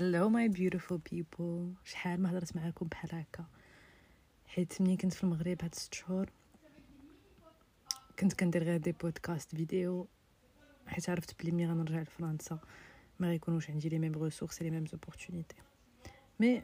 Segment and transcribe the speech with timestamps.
[0.00, 3.44] Hello my beautiful people شحال ما هضرت معاكم بحال هكا.
[4.46, 6.30] حيت ملي كنت في المغرب هاد ست شهور
[8.18, 10.06] كنت كندير غير des podcasts vidéo
[10.86, 12.58] حيت عرفت بلي ملي غنرجع لفرنسا
[13.18, 15.56] ما غيكونوش عندي les mêmes ressources les mêmes opportunités
[16.40, 16.62] mais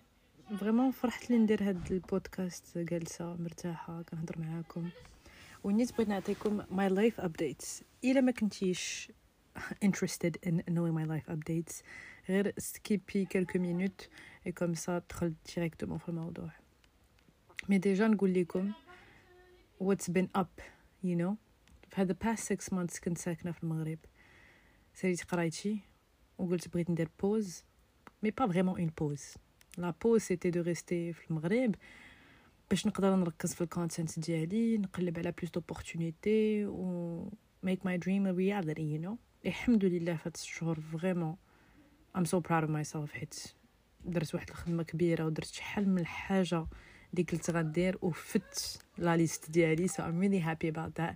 [0.60, 4.88] vraiment فرحت لي ندير هاد البودكاست جالسه مرتاحة كنهضر معاكم.
[5.64, 9.12] ونيت بغيت نعطيكم my life updates إلا ما كنتيش
[9.84, 11.82] interested in knowing my life updates
[12.28, 14.08] غير skip ي quelques minutes
[14.46, 16.50] et comme ça دخل directement في الموضوع
[17.68, 18.72] mais déjà نقول لكم
[19.84, 20.62] what's been up
[21.04, 21.34] you know?
[21.90, 23.98] في هذا past six months كنت ساكنه في المغرب
[24.94, 25.80] ساليت قرايتي
[26.38, 27.64] وقلت بغيت ندير pause
[28.22, 29.34] mais pas vraiment une pause
[29.78, 31.74] la pause c'était de rester في المغرب
[32.70, 37.30] باش نقدر نركز في ال content ديالي نقلب على plus d'opportunités و
[37.66, 39.16] make my dream a reality you know?
[39.46, 41.36] الحمد لله فهاد الشهور فريمون
[42.16, 43.34] I'm so proud of myself حيت
[44.04, 46.66] درت واحد الخدمة كبيرة ودرت شحال من الحاجة
[47.10, 49.88] اللي قلت غندير وفت لا ليست ديالي.
[49.88, 51.14] So I'm really happy about that.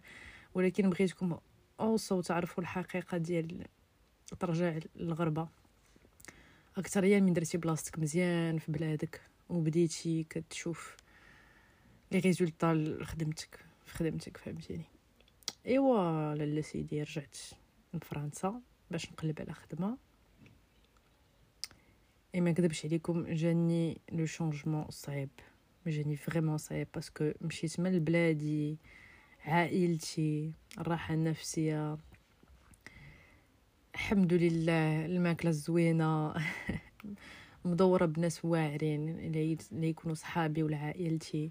[0.55, 1.39] ولكن بغيتكم
[1.83, 3.67] also تعرفوا الحقيقة ديال
[4.41, 5.49] ترجع للغربه
[6.77, 10.97] اكثريا من درتي بلاصتك مزيان في بلادك وبديتي كتشوف
[12.13, 14.85] les résultats لخدمتك في خدمتك فهمتيني؟
[15.67, 17.37] إيوا لالا سيدي رجعت
[17.95, 20.10] لفرنسا باش نقلب على خدمة.
[22.35, 25.31] اي ما نكذبش عليكم جاني le changement صعيب
[25.87, 28.79] جاني vraiment صعيب parce que مشيت من لبلادي
[29.45, 31.99] عائلتي الراحه النفسيه
[33.95, 36.35] الحمد لله الماكله الزوينه
[37.65, 41.51] مدوره بناس واعرين اللي يكونوا صحابي ولا عائلتي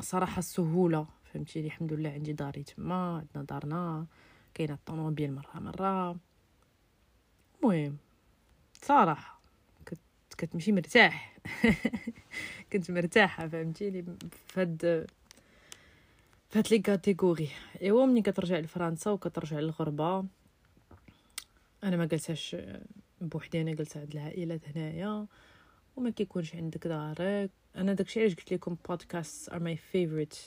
[0.00, 4.06] صراحة السهوله فهمتيني الحمد لله عندي داري تما عندنا دارنا
[4.54, 6.16] كاينة الطوموبيل مره مره
[7.62, 7.96] المهم
[8.82, 9.33] صراحة
[10.34, 11.38] كنت كتمشي مرتاح.
[12.72, 14.04] كنت مرتاحة فهمتيني؟
[14.46, 15.06] فهاد
[16.48, 17.48] فهاد لي كاتيجوري
[17.82, 20.24] إيوا ملي كترجع لفرنسا وكترجع للغربة.
[21.84, 22.56] أنا ما جلساش
[23.20, 25.26] بوحدي أنا جلسه عند العائلات هنايا.
[25.96, 27.50] وما كيكونش عندك دارك.
[27.76, 30.38] أنا داكشي علاش قلت لكم podcasts are my favorite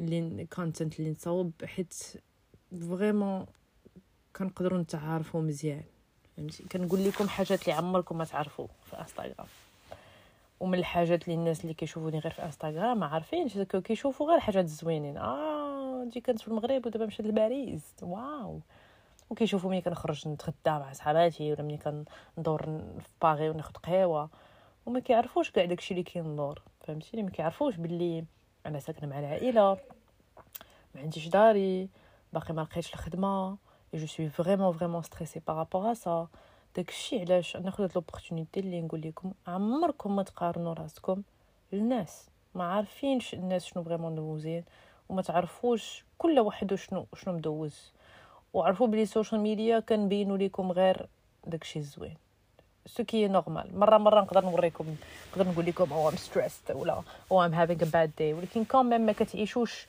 [0.00, 1.94] اللي content اللي نصاوب حيت
[2.80, 3.46] vraiment
[4.36, 5.84] كنقدروا نتعارفوا مزيان.
[6.38, 9.46] فهمتي؟ كنقول لكم حاجات اللي عمركم ما تعرفوا في إنستغرام.
[10.60, 15.16] ومن الحاجات اللي الناس اللي كيشوفوني غير في إنستغرام ما عارفينش كيشوفوا غير حاجات زوينين
[15.16, 17.94] آه دي كنت في المغرب ودابا مشيت لباريس.
[18.02, 18.60] wow.
[19.30, 22.62] وكيشوفوا ملي كنخرج نتغدى مع صحاباتي ولا ملي كندور
[22.98, 24.30] في باغي وناخد قهوة.
[24.86, 28.24] وما كيعرفوش كاع داكشي اللي كيندور فهمتيني؟ ما كيعرفوش باللي
[28.66, 29.78] أنا ساكنة مع العائلة
[30.94, 31.88] ما عنديش داري
[32.32, 33.56] باقي ما لقيتش الخدمة.
[33.94, 36.26] et je suis vraiment vraiment stressée par rapport à ça
[36.76, 41.22] داكشي علاش ناخذ هاد l'opportunité اللي نقول لكم عمركم ما تقارنوا راسكم.
[41.72, 44.64] الناس ما عارفينش الناس شنو vraiment دوزين
[45.08, 47.92] وما تعرفوش كل واحد شنو شنو مدوز.
[48.52, 51.06] وعرفوا بلي ال social media كنبينوا لكم غير
[51.46, 52.16] داكشي الزوين.
[52.86, 54.96] so كي normal مرة مرة نقدر نوريكم
[55.32, 58.86] نقدر نقول لكم oh I'm stressed ولا oh I'm having a bad day ولكن comme
[58.86, 59.86] ما كتعيشوش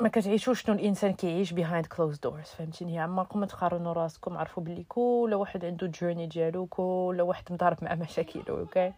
[0.00, 4.84] ما كتعيشوش شنو الإنسان كيعيش behind closed doors فهمتيني؟ عمركم ما تقارنوا راسكم عرفوا بلي
[4.88, 8.92] كل واحد عنده journey ديالو كل واحد مضارب مع مشاكله okay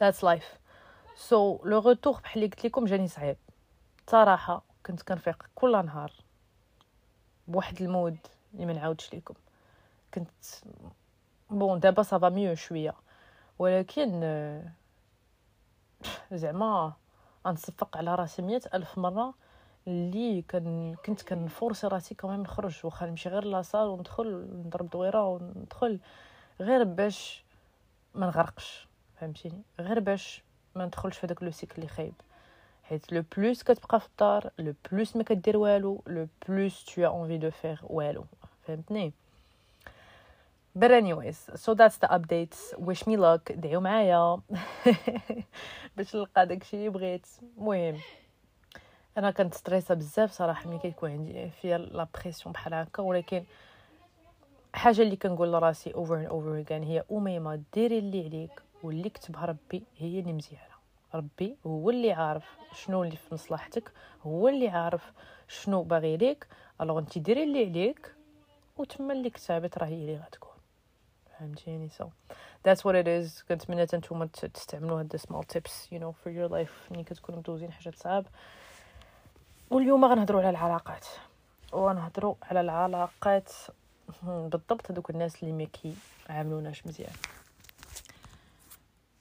[0.00, 0.58] that's life
[1.16, 3.36] so le retour بحال اللي قلت لكم جاني صعيب.
[4.06, 6.12] صراحة كنت كنفيق كل نهار
[7.48, 8.16] بواحد ال mood
[8.54, 9.34] اللي ما نعاودش لكم
[10.14, 10.28] كنت
[11.50, 12.94] bon دابا ça va mieux شوية.
[13.58, 14.20] ولكن
[16.32, 16.92] زعما
[17.46, 19.34] غنصفق على راسي مية ألف مرة
[19.86, 25.26] اللي كان كنت كنفورسي راسي كمان نخرج واخا نمشي غير la salle وندخل نضرب دويرة
[25.26, 25.98] وندخل
[26.60, 27.44] غير باش
[28.14, 28.88] ما نغرقش
[29.20, 30.42] فهمتيني غير باش
[30.74, 32.14] ما ندخلش في داك le cycle اللي خايب
[32.82, 37.38] حيت le plus كتبقى في الدار le plus ما كدير والو le plus t'as envie
[37.38, 38.24] de faire والو
[38.66, 39.12] فهمتني
[40.76, 42.74] But anyways, so that's the updates.
[42.78, 43.52] Wish me luck.
[43.52, 44.40] دعيو معايا
[45.96, 47.26] باش نلقى داكشي اللي بغيت.
[47.58, 47.98] المهم
[49.18, 53.44] أنا كنت stressée بزاف صراحة ملي كيكون عندي فيا la pression بحال هكا ولكن
[54.74, 59.44] حاجة اللي كنقول لراسي over and over again هي أميمة ديري اللي عليك واللي كتبها
[59.44, 60.74] ربي هي اللي مزيانة.
[61.14, 65.12] ربي هو اللي عارف شنو اللي في مصلحتك هو اللي عارف
[65.48, 66.46] شنو باغي ليك
[66.80, 68.14] alors انت ديري اللي عليك
[68.76, 70.50] وتما اللي كتابت راه هي اللي غتكون.
[71.38, 72.08] فهمتيني؟ so
[72.68, 73.48] that's what it is.
[73.48, 76.92] كنتمنى نتوما تستعملوا هاد small tips you know for your life.
[76.92, 78.26] ملي كتكونوا مدوزين حاجات صعاب
[79.70, 81.06] واليوم غنهضروا على العلاقات.
[81.72, 83.52] وغنهضروا على العلاقات
[84.22, 85.66] بالضبط هذوك الناس اللي ما
[86.26, 87.12] كيعاملوناش مزيان.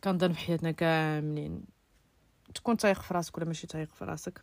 [0.03, 1.63] كنظن في حياتنا كاملين
[2.55, 4.41] تكون طايق في راسك ولا ماشي طايق في راسك؟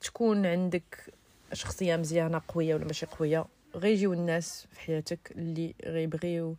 [0.00, 1.14] تكون عندك
[1.52, 3.44] شخصية مزيانة قوية ولا ماشي قوية
[3.76, 6.56] غيجيو الناس في حياتك اللي غيبغيو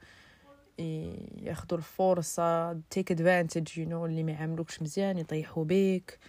[1.42, 6.20] ياخذوا الفرصة take advantage you know اللي ما يعاملوكش مزيان يطيحوا بيك.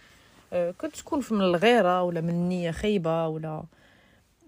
[0.51, 3.63] كنت تكون من الغيرة ولا من نية خايبة ولا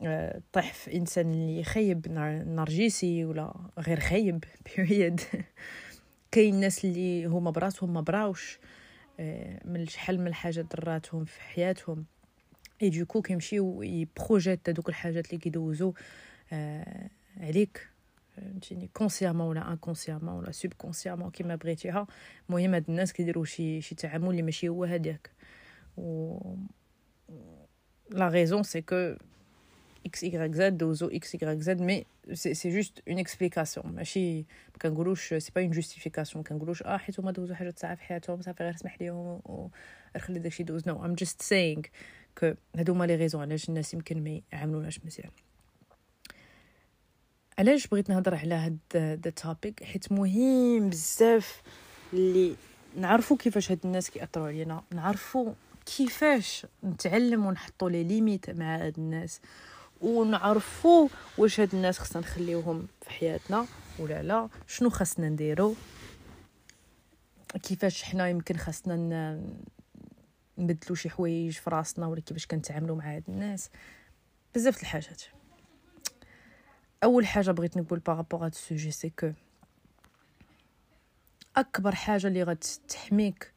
[0.04, 2.08] أه طيح في إنسان اللي خايب
[2.48, 4.44] نرجسي ولا غير خايب
[4.78, 5.22] period.
[6.32, 8.60] كاين الناس اللي هما براسهم ما براوش
[9.20, 12.06] أه من شحال من الحاجات ضراتهم في حياتهم.
[12.82, 15.94] et donc كيمشيو ي projeter هذوك الحاجات اللي كيدوزو
[16.54, 17.90] آه عليك.
[18.36, 22.08] فهمتيني؟ consciemment ولا inconsciemment ولا subconsciemment كيما بغيتيها.
[22.50, 25.37] المهم هاد الناس كيديروا شي شي تعامل اللي ماشي هو هذاك
[30.08, 34.78] x y z دوزو x y z mais c'est c'est juste une explication ماشي ما
[34.82, 38.64] كنقولوش c'est pas une justification كنقولوش آه حيت هما دوزو حاجات ساعه في حياتهم صافي
[38.64, 41.82] غير سمح ليهم وخلي داكشي دوز no I'm just saying
[42.38, 45.32] que هادو هما les raisons علاش الناس يمكن ما يعاملوناش مزيان
[47.60, 51.62] علاش بغيت نهضر على هاد the topic حيت مهم بزاف
[52.14, 52.56] اللي
[52.98, 55.54] نعرفوا كيفاش هاد الناس كيأثروا علينا نعرفوا
[55.96, 59.42] كيفاش نتعلم ونحطوا les limites مع هاد الناس
[60.02, 63.66] ونعرفوا واش هاد الناس خصنا نخليوهم في حياتنا
[64.00, 65.76] ولا لا شنو خصنا نديرو
[67.64, 69.42] كيفاش حنا يمكن خصنا
[70.58, 73.70] نبدلو شي حوايج في راسنا ولا كيفاش كنتعاملوا مع هاد الناس.
[74.56, 75.22] بزاف الحاجات.
[77.04, 79.32] أول حاجة بغيت نقول par rapport هاد ال sujet c'est que
[81.58, 83.54] أكبر حاجة اللي غتحميك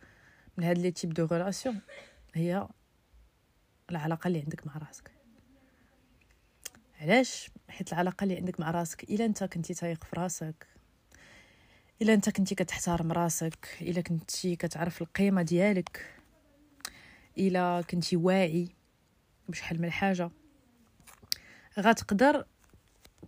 [0.57, 1.81] من هاد les types de relations
[2.35, 2.69] هي
[3.91, 5.11] العلاقة اللي عندك مع راسك.
[7.01, 10.67] علاش؟ حيت العلاقة اللي عندك مع راسك إلا أنت كنتي تايق في راسك
[12.03, 16.21] إلا أنت كنتي كتحترم راسك إلا كنتي كتعرف القيمة ديالك
[17.39, 18.69] إلا كنتي واعي
[19.49, 20.31] بشحال من حاجة
[21.79, 22.47] غتقدر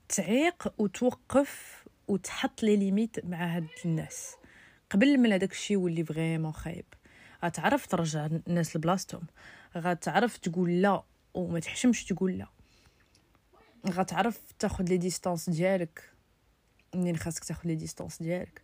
[0.08, 4.36] تعيق وتوقف وتحط les limites مع هاد الناس
[4.90, 6.84] قبل من هذاك الشيء يولي vraiment خايب.
[7.44, 9.22] غتعرف ترجع الناس لبلاصتهم.
[9.76, 11.02] غتعرف تقول لا
[11.34, 12.46] وما تحشمش تقول لا.
[13.88, 16.10] غتعرف تاخذ les distances ديالك.
[16.94, 18.62] منين خاصك تاخذ les distances ديالك؟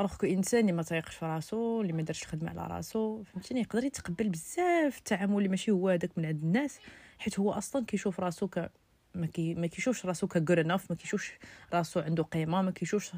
[0.00, 3.60] alors que إنسان اللي ما تايقش في راسو اللي ما دارش خدمه على راسو فهمتيني؟
[3.60, 6.78] يقدر يتقبل بزاف التعامل اللي ماشي هو هذاك من عند الناس
[7.18, 8.70] حيت هو أصلا كيشوف راسو ك
[9.14, 11.32] ما كي ما كيشوفش راسو ك good enough ما كيشوفش
[11.72, 13.12] راسو عنده قيمة ما كيشوفش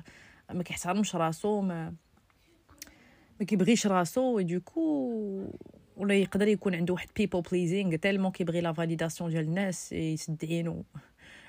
[0.52, 1.94] ما كيحترمش راسو ما
[3.40, 5.12] ما كيبغيش راسو donc
[5.96, 10.84] ولا يقدر يكون عنده واحد people pleasing tellement كيبغي la validation ديال الناس يسد عينو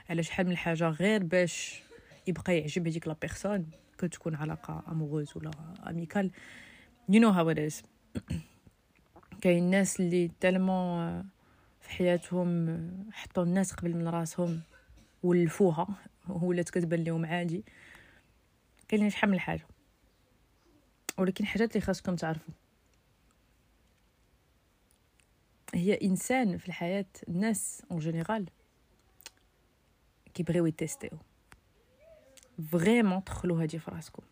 [0.09, 1.81] على شحال من حاجة غير باش
[2.27, 3.65] يبقى يعجب هذيك la personne
[3.97, 5.51] كتكون علاقة amoureuse ولا
[5.89, 6.31] amicale
[7.09, 7.83] you know how it is
[9.41, 11.21] كاين الناس اللي tellement
[11.81, 12.79] في حياتهم
[13.11, 14.61] حطوا الناس قبل من راسهم
[15.23, 15.87] ولفوها
[16.29, 17.63] ولات كتبان لهم عادي.
[18.87, 19.65] كاين شحال من حاجة.
[21.17, 22.53] ولكن حاجات اللي خاصكم تعرفوا.
[25.73, 28.45] هي إنسان في الحياة الناس en général
[30.33, 31.09] كيبغيو يتيستيو
[32.71, 34.23] vraiment دخلوا هادي في راسكم.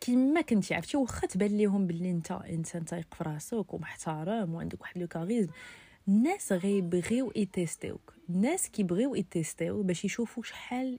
[0.00, 4.98] كيما كنتي عرفتي واخا تبان ليهم باللي انت إنسان تايق في راسك ومحترم وعندك واحد
[4.98, 5.50] le charisme.
[6.08, 10.98] الناس غيبغيو يتيستيوك الناس كيبغيو يتيستيو باش يشوفوا شحال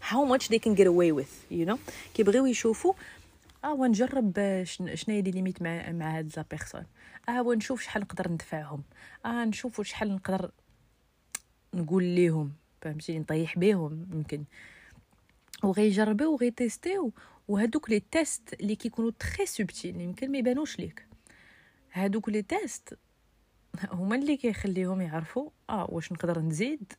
[0.00, 1.78] how much they can get away with you know.
[2.14, 2.94] كيبغيو يشوفوا
[3.64, 6.86] آه ونجرب شنو هي les limites مع مع هاد la personne.
[7.28, 8.82] آه ونشوف شحال نقدر ندفعهم.
[9.24, 10.50] آه نشوفوا شحال نقدر
[11.74, 14.44] نقول ليهم فهمتي؟ نطيح بيهم يمكن.
[15.62, 17.12] وغيجربوا وغيتيستيو.
[17.48, 21.06] وهادوك les tests اللي كيكونوا très subtils يمكن ما يبانوش ليك.
[21.92, 22.98] هادوك les tests
[23.92, 26.92] هما اللي كيخليهم يعرفوا آه واش نقدر نزيد.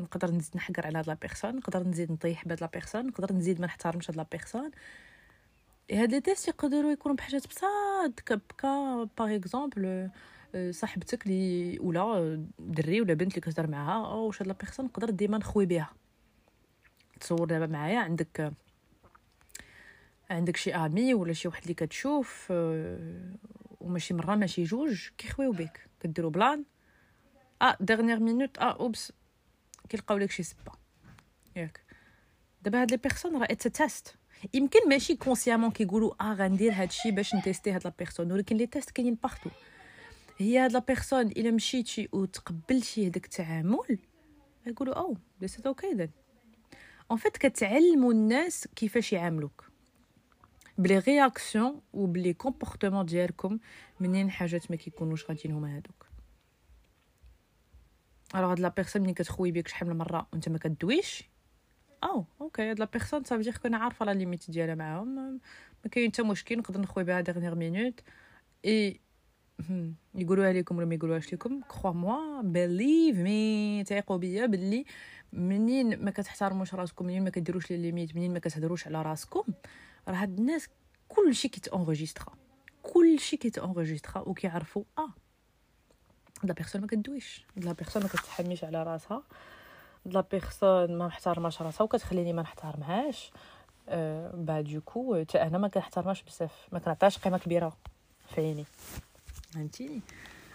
[0.00, 3.60] نقدر نزيد نحقر على هاد la personne نقدر نزيد نطيح بهاد la personne نقدر نزيد
[3.60, 4.70] ما نحترمش هاد la personne.
[5.92, 10.10] هاد les tests يقدروا يكونوا بحاجات بساط كبكا par exemple
[10.70, 15.38] صاحبتك لي ولا دري ولا بنت اللي كتهضر معاها واش هاد la personne نقدر ديما
[15.38, 15.90] نخوي بها
[17.20, 18.52] تصور دابا معايا عندك
[20.30, 22.46] عندك شي ami ولا شي واحد اللي كتشوف
[23.80, 26.64] وماشي مره ماشي جوج كيخويو بك كديروا بلان
[27.62, 29.12] آه dernière minute آه oops
[29.88, 30.72] كيلقاو لك شي سبه
[31.56, 31.80] ياك
[32.62, 34.17] دابا هاد les personnes راه it's test
[34.54, 38.66] يمكن ماشي consciemment كيقولوا آه غندير هادشي باش ن tester هاد la personne ولكن les
[38.66, 39.50] tests كاينين partout
[40.38, 43.98] هي هاد la personne إلا مشيتي وتقبلتي هذاك التعامل
[44.66, 46.08] يقولوا oh it's okay then.
[47.10, 49.64] en fait كتعلموا الناس كيفاش يعاملوك.
[50.78, 53.58] ب les réactions وب les comportements ديالكم
[54.00, 56.06] منين حاجات ما كيكونوش غاديين هما هادوك.
[58.34, 61.28] alors هاد la personne ملي كتخوي بيك شحال من مرة وانت ما كدويش
[62.04, 65.40] oh okay هاد la personne صافي دير كون عارفة la limite ديالها معاهم.
[65.84, 68.00] ما كاين حتى مشكل نقدر نخوي بها dernière minute
[68.64, 69.00] اي
[70.14, 74.84] يقولوها لكم ولا ما يقولوهاش لكم؟ crois-moi believe me تيقوا بيا بلي
[75.32, 79.44] منين ما كتحترموش راسكم منين ما كديروش les limites منين ما كتهضروش على راسكم
[80.08, 80.68] راه هاد الناس
[81.08, 82.34] كلشي كيت enregistra
[82.82, 85.14] كلشي كيت enregistra وكيعرفوا آه
[86.44, 89.22] la personne ما كدويش la personne ما كتحميش على راسها.
[90.12, 93.30] la personne ما محترماش راسها وكتخليني ما نحترمهاش.
[93.88, 96.68] أه بعد دوكو حتى أنا ما كنحترمهاش بزاف.
[96.72, 97.76] ما كنعطيهاش قيمة كبيرة.
[98.34, 98.64] في عيني
[99.52, 100.00] فهمتيني.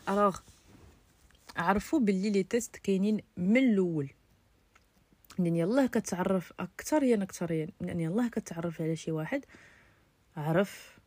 [0.09, 0.37] alors
[1.57, 4.09] عرفوا باللي les tests كاينين من الأول.
[5.39, 9.45] من يلاه كتعرف اكثريا اكثريا من يلاه كتعرف على شي واحد.
[10.37, 10.99] عرف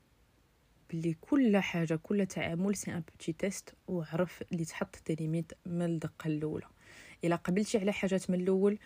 [0.90, 5.82] بلي كل حاجة كل تعامل c'est un petit test وعرف اللي تحط des limites من
[5.82, 6.66] الدقة الأولى.
[7.24, 8.78] الا قبلتي على حاجات من الأول.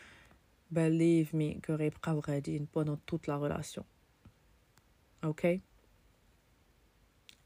[0.71, 3.87] believe me que غيبقاو غاديين pendant toute la relation
[5.25, 5.61] okay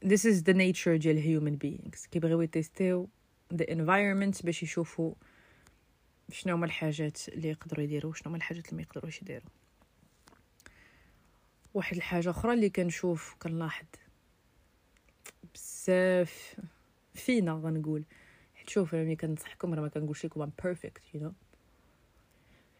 [0.05, 2.09] this is the nature ديال human beings.
[2.11, 3.09] كيبغيو يتيستيو
[3.53, 5.13] the environment باش يشوفوا
[6.31, 9.49] شنو هما الحاجات اللي يقدروا يديروا شنو هما الحاجات اللي ما يقدروش يديروا
[11.73, 13.85] واحد الحاجة أخرى اللي كنشوف كنلاحظ.
[15.53, 16.55] بزاف.
[17.13, 18.03] فينا غنقول.
[18.69, 21.33] شوف أنا ملي كنصحكم راه ما كنقولش لكم I'm perfect you know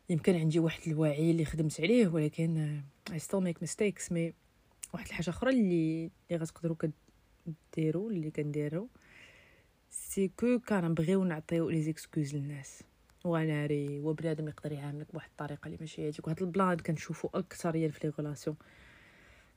[0.10, 4.34] يمكن عندي واحد الوعي اللي خدمت عليه ولكن I still make mistakes mais
[4.94, 6.76] واحد الحاجة أخرى اللي اللي غتقدروا
[7.74, 8.88] كديروا اللي كنديروا
[9.90, 12.84] c'est que كنبغيو نعطيو les excuses للناس.
[13.26, 18.08] وناري وبنادم يقدر يعاملك بواحد الطريقة اللي ماشي هذيك وهاد ال plan كنشوفو اكثريا في
[18.08, 18.58] les relations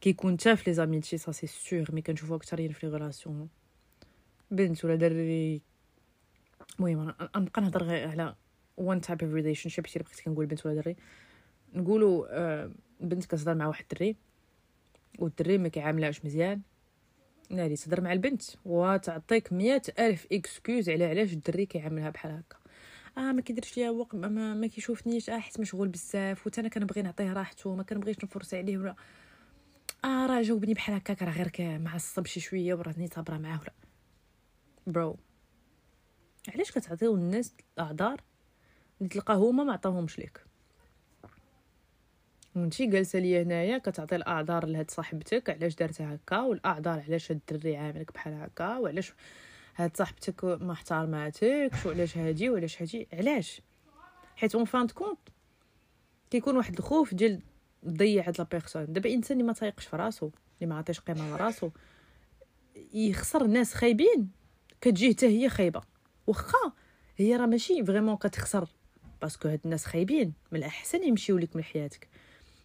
[0.00, 3.48] كيكون حتى في les amitiés ça c'est sûr mais كنشوفو اكثريا في les relations
[4.50, 5.62] بنت ولا دري
[6.78, 8.34] المهم نبقى نهضر غير على
[8.76, 10.96] one type of relationship حيت بغيت كنقول بنت ولا دري.
[11.74, 12.70] نقولوا آه
[13.00, 14.16] بنت كتهضر مع واحد الدري
[15.18, 16.60] والدري ما كيعاملهاش مزيان.
[17.50, 22.56] ناري تهضر مع البنت وتعطيك مية ألف excuse على علاش الدري كيعاملها بحال هكا.
[23.18, 25.30] آه ما كيديرش ليا وقت ما, ما كيشوفنيش.
[25.30, 28.94] آه حيت مشغول بزاف وتا أنا كنبغي نعطيه راحته ما كنبغيش نفرس عليه ولا.
[30.04, 33.72] آه راه جاوبني بحال هكاك راه غير معصب شي شوية وراني صابرة معاه ولا.
[34.86, 35.16] bro
[36.48, 38.20] علاش كتعطيو الناس الأعذار
[38.98, 40.40] اللي تلقاه هما ما عطاهمش ليك؟
[42.56, 47.76] وانتي جالسة ليا هنايا كتعطي الأعذار لهاد صاحبتك علاش دارتها هكا؟ والأعذار علاش هاد الدري
[47.76, 49.12] عاملك بحال هكا؟ وعلاش
[49.76, 53.62] هاد صاحبتك ما احترماتكش؟ وعلاش هادي؟ وعلاش هادي؟ علاش؟
[54.36, 55.18] حيت en fin de compte
[56.30, 57.40] كيكون واحد الخوف ديال
[57.82, 58.92] تضيع هاد la personne.
[58.92, 61.70] دابا إنسان اللي ما تايقش في راسو اللي ما عطيش قيمة لراسو
[62.92, 64.30] يخسر ناس خايبين
[64.80, 65.82] كتجي حتى هي خايبة.
[66.28, 66.72] واخا
[67.16, 68.68] هي راه ماشي vraiment كتخسر
[69.22, 72.08] parce que هاد الناس خايبين من الأحسن يمشيو لك من حياتك.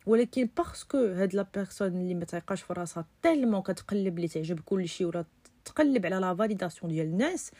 [0.05, 4.59] ولكن parce que هاد la personne اللي ما تايقاش في راسها tellement كتقلب اللي تعجب
[4.59, 5.25] كلشي ولا
[5.65, 7.51] تقلب على la validation ديال الناس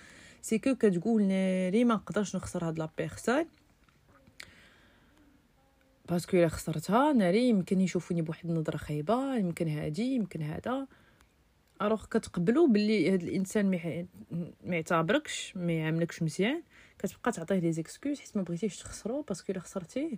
[0.41, 3.45] c'est que كتقول ناري ما نقدرش نخسر هاد la personne؟
[6.09, 10.87] Parce que إلا خسرتها ناري يمكن يشوفوني بواحد النظرة خايبة يمكن هادي يمكن هذا.
[11.81, 13.71] Alors كتقبلوا باللي هاد الإنسان
[14.63, 16.63] ما يعتبركش ما يعاملكش مزيان
[16.99, 20.17] كتبقى تعطيه les excuses حيت ما بغيتيش تخسرو parce que إلا خسرتيه.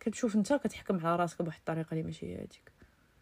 [0.00, 2.72] كتشوف انت كتحكم على راسك بواحد الطريقة اللي ماشي هي هذيك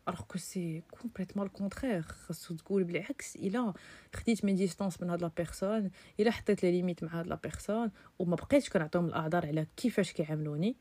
[0.09, 3.73] alors que c'est complètement ال contraire خاصو تقول بالعكس إلا
[4.15, 5.91] خديت من distance من هاد la personne
[6.21, 10.77] إلا حطيت les limites مع هاد la personne وما بقيتش كنعطيهم الأعذار على كيفاش كيعاملوني.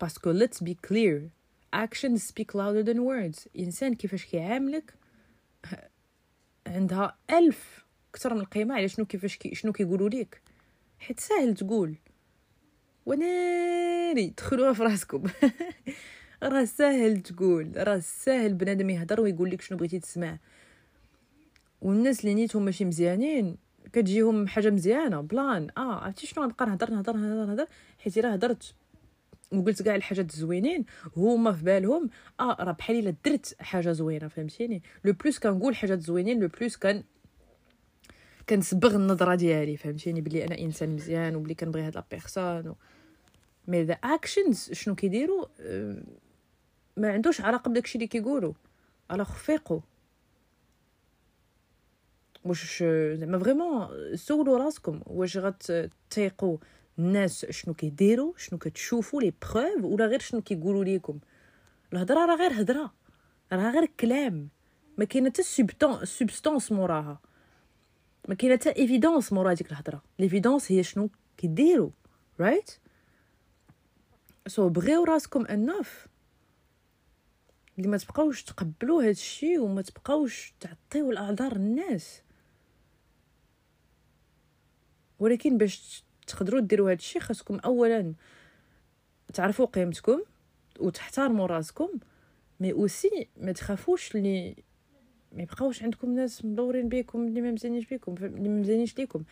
[0.00, 1.30] Parce que let's be clear
[1.76, 3.48] actions speak louder than words.
[3.58, 4.94] إنسان كيفاش كيعاملك
[6.66, 10.40] عندها ألف كثر من القيمة على شنو كيفاش كي شنو كيقولوا ليك؟
[10.98, 11.94] حيت ساهل تقول.
[13.06, 15.22] وناري دخلوها في راسكم.
[16.42, 17.72] راه ساهل تقول.
[17.76, 20.38] راه ساهل بنادم يهضر ويقول لك شنو بغيتي تسمع.
[21.82, 23.56] والناس اللي نيتهم ماشي مزيانين
[23.92, 25.68] كتجيهم حاجة مزيانة plan.
[25.76, 27.66] آه عرفتي شنو غنبقى نهضر نهضر نهضر نهضر؟
[27.98, 28.74] حيت إلا هضرت
[29.52, 30.84] وقلت كاع الحاجات الزوينين
[31.16, 36.00] هما في بالهم آه راه بحال إلا درت حاجة زوينة فهمتيني؟ le plus كنقول حاجات
[36.00, 37.04] زوينين le plus كان
[38.48, 42.76] كنصبغ النظرة ديالي فهمتيني؟ بلي أنا إنسان مزيان وبلي كنبغي هاد la personne و...
[43.68, 45.46] mais the actions شنو كيديروا؟
[46.96, 48.52] ما عندوش علاقة بداكشي اللي كيقولوا.
[49.12, 49.80] Alors فيقوا
[52.44, 52.82] واش
[53.14, 56.58] زعما vraiment سولوا راسكم واش غتيقوا
[56.98, 61.18] الناس شنو كيديروا شنو كتشوفوا les preuves ولا غير شنو كيقولوا لكم
[61.92, 62.92] الهضرة راه غير هضرة
[63.52, 64.48] راه غير كلام.
[64.98, 65.42] ما كاينة حتى
[66.06, 67.20] substance موراها.
[68.28, 70.02] ما كاينة حتى évidence مورا ديك الهضرة.
[70.18, 71.90] L'évidence هي شنو كيديروا
[72.40, 72.70] Right
[74.46, 76.06] so بغيو راسكم enough
[77.78, 82.22] اللي ما تبقاوش تقبلوا هذا الشيء وما تبقاوش تعطيو الأعذار للناس.
[85.18, 88.14] ولكن باش تقدروا ديروا هذا الشيء خاصكم اولا
[89.34, 90.22] تعرفوا قيمتكم
[90.80, 91.88] وتحترموا راسكم
[92.60, 94.56] mais aussi ما تخافوش اللي
[95.32, 99.24] ما يبقاوش عندكم ناس مدورين بيكم اللي ما مزيانينش بيكم اللي ما مزيانينش ليكم.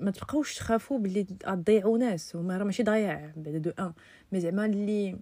[0.00, 3.92] ما تبقاوش تخافوا باللي تضيعوا ناس وما راه ماشي ضياع بعد d'un
[4.32, 5.18] ami زعما اللي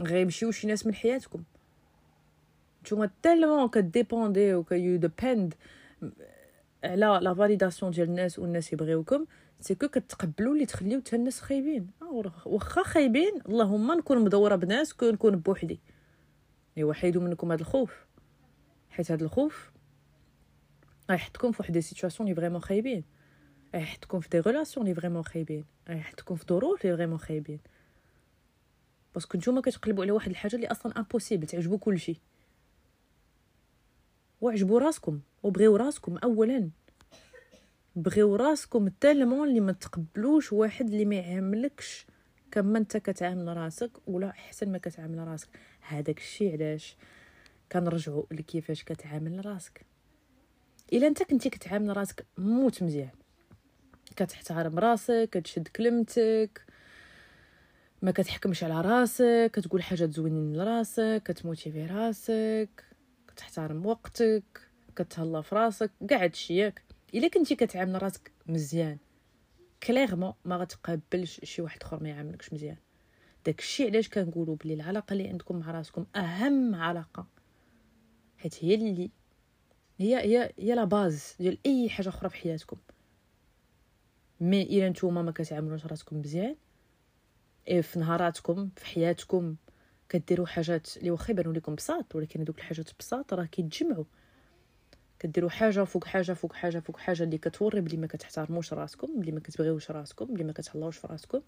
[0.00, 1.42] غيمشيو شي ناس من حياتكم.
[2.82, 5.54] نتوما tellement ك dépendez ou que you depend
[6.84, 9.26] على la validation ديال الناس والناس يبغيوكم
[9.60, 11.90] c'est que كتقبلوا اللي تخليو حتى الناس خايبين.
[12.46, 15.80] واخا خايبين اللهم نكون مدورة بناس كون نكون بوحدي.
[16.78, 18.06] ايوا حيدوا منكم هذا الخوف.
[18.90, 19.70] حيت هذا الخوف
[21.10, 23.04] غيحطكم في واحد des situations لي vraiment خايبين.
[23.74, 25.64] غيحطكم في des relations لي vraiment خايبين.
[25.88, 27.60] غيحطكم في ظروف لي vraiment خايبين.
[29.14, 32.20] parce que نتوما كتقلبوا على واحد الحاجة اللي أصلا impossible تعجبو كلشي.
[34.40, 36.70] وعجبوا راسكم وبغيو راسكم اولا.
[37.96, 42.06] بغيو راسكم tellement اللي ما تقبلوش واحد اللي ما يعاملكش
[42.50, 45.48] كما أنت كتعامل راسك ولا أحسن ما كتعامل راسك.
[45.80, 46.96] هذاك الشيء علاش؟
[47.72, 49.86] كنرجعوا لكيفاش كتعامل راسك.
[50.92, 53.10] إلا أنت كنتي كتعامل راسك موت مزيان.
[54.16, 56.64] كتحترم راسك كتشد كلمتك
[58.02, 62.89] ما كتحكمش على راسك كتقول حاجات زوينين لراسك كتموتيفي راسك.
[63.40, 64.60] كتحترم وقتك
[64.96, 66.82] كتهلا في راسك كاع هادشي ياك
[67.14, 68.98] إلا كنتي كتعامل راسك مزيان.
[69.82, 72.76] كليرمون ما غتقابلش شي واحد آخر ما يعاملكش مزيان.
[73.46, 77.26] داكشي علاش كنقولوا بلي العلاقة اللي عندكم مع راسكم أهم علاقة.
[78.38, 79.10] حيت هي اللي
[79.98, 82.76] هي هي هي لا باز ديال أي حاجة أخرى في حياتكم.
[84.40, 86.56] مي إلا نتوما ما كتعاملوش راسكم مزيان
[87.68, 89.56] إيه في نهاراتكم في حياتكم.
[90.10, 94.04] كديروا حاجات اللي واخا يبانوا لكم بساط ولكن هذوك الحاجات بساط راه كيتجمعوا
[95.18, 99.32] كديروا حاجة فوق حاجة فوق حاجة فوق حاجة اللي كتوري بلي ما كتحترموش راسكم بلي
[99.32, 101.40] ما كتبغيوش راسكم بلي ما كتهلاوش في راسكم.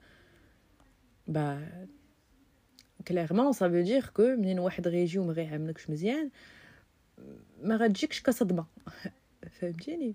[1.26, 1.68] bah
[3.08, 6.30] clairement ça veut dire que منين واحد غيجي وما غيعاملكش مزيان
[7.62, 8.66] ما غتجيكش كصدمة.
[9.60, 10.14] فهمتيني؟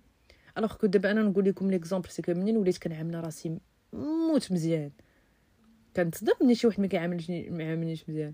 [0.58, 3.58] alors que دابا أنا نقول لكم l'exemple c'est que منين وليت كنعامل راسي
[3.94, 4.92] موت مزيان.
[5.98, 8.34] كنتصدم ملي شي واحد ما كيعاملنيش ما مزيان.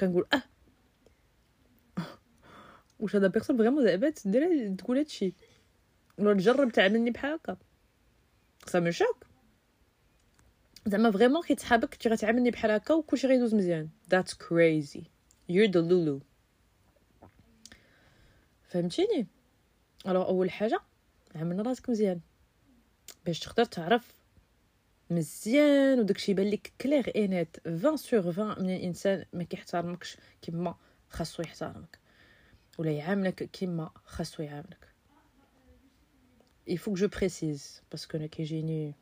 [0.00, 0.42] كنقول أه.
[2.98, 5.34] واش هذا personne vraiment زعما تدير تقول هادشي
[6.18, 7.56] ولا تجرب تعاملني بحال هكا.
[8.66, 9.26] ça me choque
[10.86, 13.88] زعما vraiment كيتحابك كنتي غتعاملني بحال هكا وكلشي غيدوز مزيان.
[14.10, 15.02] that's crazy
[15.48, 16.20] you're delulu
[18.68, 19.26] فهمتيني؟
[20.06, 20.80] alors أول حاجة
[21.34, 22.20] عامل راسك مزيان.
[23.26, 24.23] باش تقدر تعرف
[25.10, 30.74] مزيان وداكشي يبان لك clair et net 20 sur 20 من الانسان ما كيحترمكش كما
[31.10, 31.98] خاصو يحترمك.
[32.78, 34.94] ولا يعاملك كما خاصو يعاملك.
[36.66, 38.94] Il faut que je précise parce que كيجيني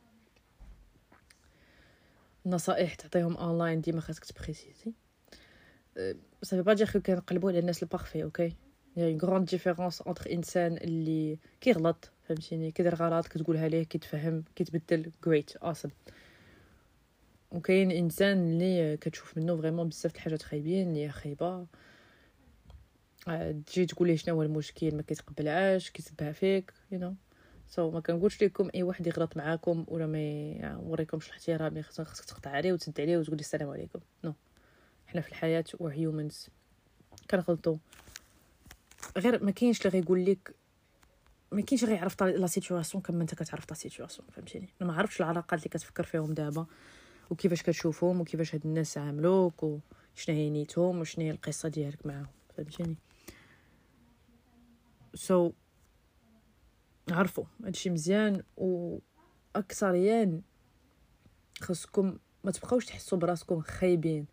[2.45, 4.93] نصائح تعطيهم اونلاين ديما خاصك ت préciser.
[6.41, 8.55] ça veut pas dire كنقلبوا على الناس ال parfaits okay
[8.97, 14.43] y a une grande différence entre إنسان اللي كيغلط فهمتيني؟ كيدير غلط كتقولها ليه كيتفهم
[14.55, 15.89] كيتبدل great awesome
[17.51, 21.65] وكاين إنسان اللي كتشوف منه vraiment بزاف الحاجات خايبين اللي خايبة.
[23.65, 27.15] تجي تقول ليه شنو هو المشكل؟ ما كيتقبلهاش كيسبها فيك you know
[27.67, 32.73] so ما كنقولش لكم أي واحد يغلط معاكم ولا ما يوريكمش الاحترام خاصك تقطع عليه
[32.73, 33.99] وتسد عليه وتقول السلام عليكم.
[34.23, 34.33] no.
[35.07, 36.49] حنا في الحياة و humans
[37.29, 37.77] كنغلطوا
[39.17, 40.55] غير ما كاينش اللي غيقول لك
[41.53, 45.59] ما كاينش غيعرف la situation كما انت كتعرف la situation فهمتيني؟ أنا ما عرفتش العلاقات
[45.59, 46.65] اللي كتفكر فيهم دابا
[47.29, 52.97] وكيفاش كتشوفهم وكيفاش هاد الناس عاملوك وشنو هي نيتهم وشنو هي القصة ديالك معاهم فهمتيني؟
[55.15, 55.53] so,
[57.11, 58.99] عرفوا هادشي مزيان و
[59.55, 60.41] اكثريا
[61.61, 64.25] خاصكم ما تبقاوش تحسوا براسكم خايبين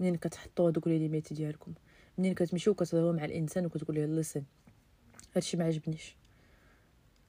[0.00, 1.74] منين كتحطوا هذوك les limites ديالكم
[2.18, 4.42] منين كتمشيو كتهضروا مع الإنسان وكتقول له listen
[5.36, 6.16] هادشي ما عجبنيش.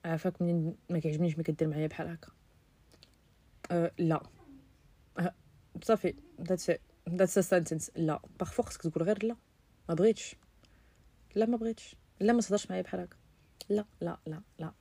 [0.06, 2.32] عافاك منين؟ ما كيعجبنيش ما كدير معايا بحال هكا.
[3.72, 4.24] أه لا.
[5.20, 5.34] أه
[5.84, 6.13] صافي.
[6.41, 6.72] that's
[7.10, 8.20] that's a sentence لا.
[8.39, 9.36] parfois خصك تقول غير لا.
[9.89, 10.36] ما بغيتش.
[11.36, 11.96] لا ما بغيتش.
[12.20, 13.18] لا ما تهضرش معايا بحال هكا.
[13.70, 14.72] لا لا لا لا.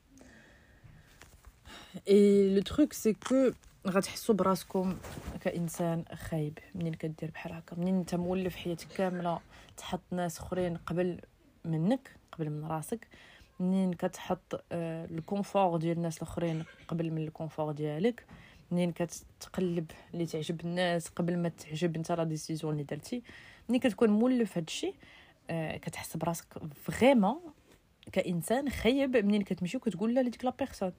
[2.09, 3.53] et le truc c'est que
[3.87, 4.99] غتحسوا براسكم
[5.41, 7.77] كإنسان خايب منين كدير بحال هكا.
[7.77, 9.41] منين أنت مولف حياتك كاملة
[9.77, 11.21] تحط ناس أخرين قبل
[11.65, 13.09] منك قبل من راسك.
[13.61, 18.27] منين كتحط آه، ال confort ديال الناس الاخرين قبل من ال confort ديالك؟
[18.71, 23.23] منين كتقلب اللي تعجب الناس قبل ما تعجب انت la décision اللي درتي؟
[23.69, 24.95] منين كتكون مولف هادشي
[25.51, 27.41] آه، كتحس براسك vraiment
[28.13, 30.93] كإنسان خايب منين كتمشي وكتقول لا لديك la personne.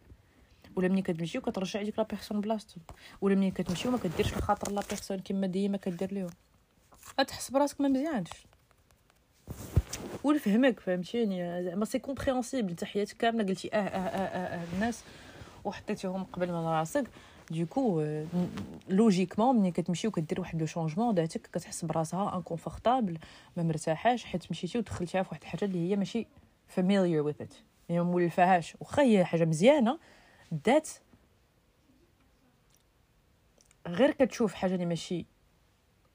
[0.76, 2.80] ولا ملي كتمشي وكترجع ديك la personne بلاصتو.
[3.22, 6.30] ولا ملي كتمشي وما كديرش الخاطر la personne كما ديما كدير ليهم
[7.20, 8.30] غتحس براسك ما مزيانش.
[10.26, 15.04] ونفهمك فهمتيني زعما c'est compréhensible انت حياتك كامله قلتي آه آه آه آه, آه الناس
[15.64, 17.04] وحطيتيهم قبل من راسك
[17.52, 18.06] donc
[18.90, 23.18] logiquement ملي كتمشي وكدير واحد le changement ذاتك كتحس براسها inconfortable
[23.58, 26.28] ما مرتاحاش حيت مشيتي ودخلتيها في واحد الحاجة اللي هي ماشي
[26.68, 27.54] familière with it
[27.90, 30.00] يعني ما واخا هي حاجة مزيانه
[30.68, 30.90] ذات
[33.88, 35.26] غير كتشوف حاجة اللي ماشي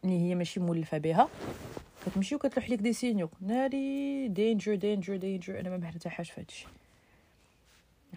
[0.04, 1.28] اللي هي ماشي مولفة بها.
[2.06, 6.66] كتمشي وكتلوح لك des signaux ناري danger danger danger أنا ما مرتاحاش في هادشي.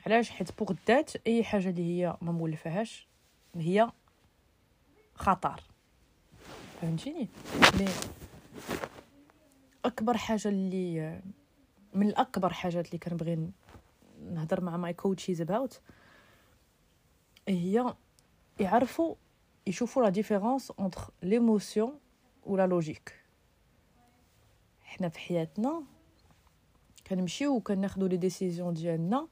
[0.06, 3.08] علاش؟ حيت pour الذات أي حاجة اللي هي ما مولفاهاش
[3.56, 3.92] هي
[5.16, 5.64] خطر.
[6.82, 7.28] فهمتيني؟
[7.80, 7.86] mais
[9.86, 11.22] أكبر حاجة اللي
[11.94, 13.50] من الأكبر حاجات اللي كنبغي
[14.32, 15.82] نهضر مع my coachees about
[17.48, 17.94] هي
[18.60, 19.16] يعرفوا
[19.68, 22.00] يشوفوا la différence entre l'émotion
[22.46, 23.23] و la logique
[24.94, 25.84] حنا في حياتنا
[27.08, 29.28] كنمشيو وكناخدو les décisions ديالنا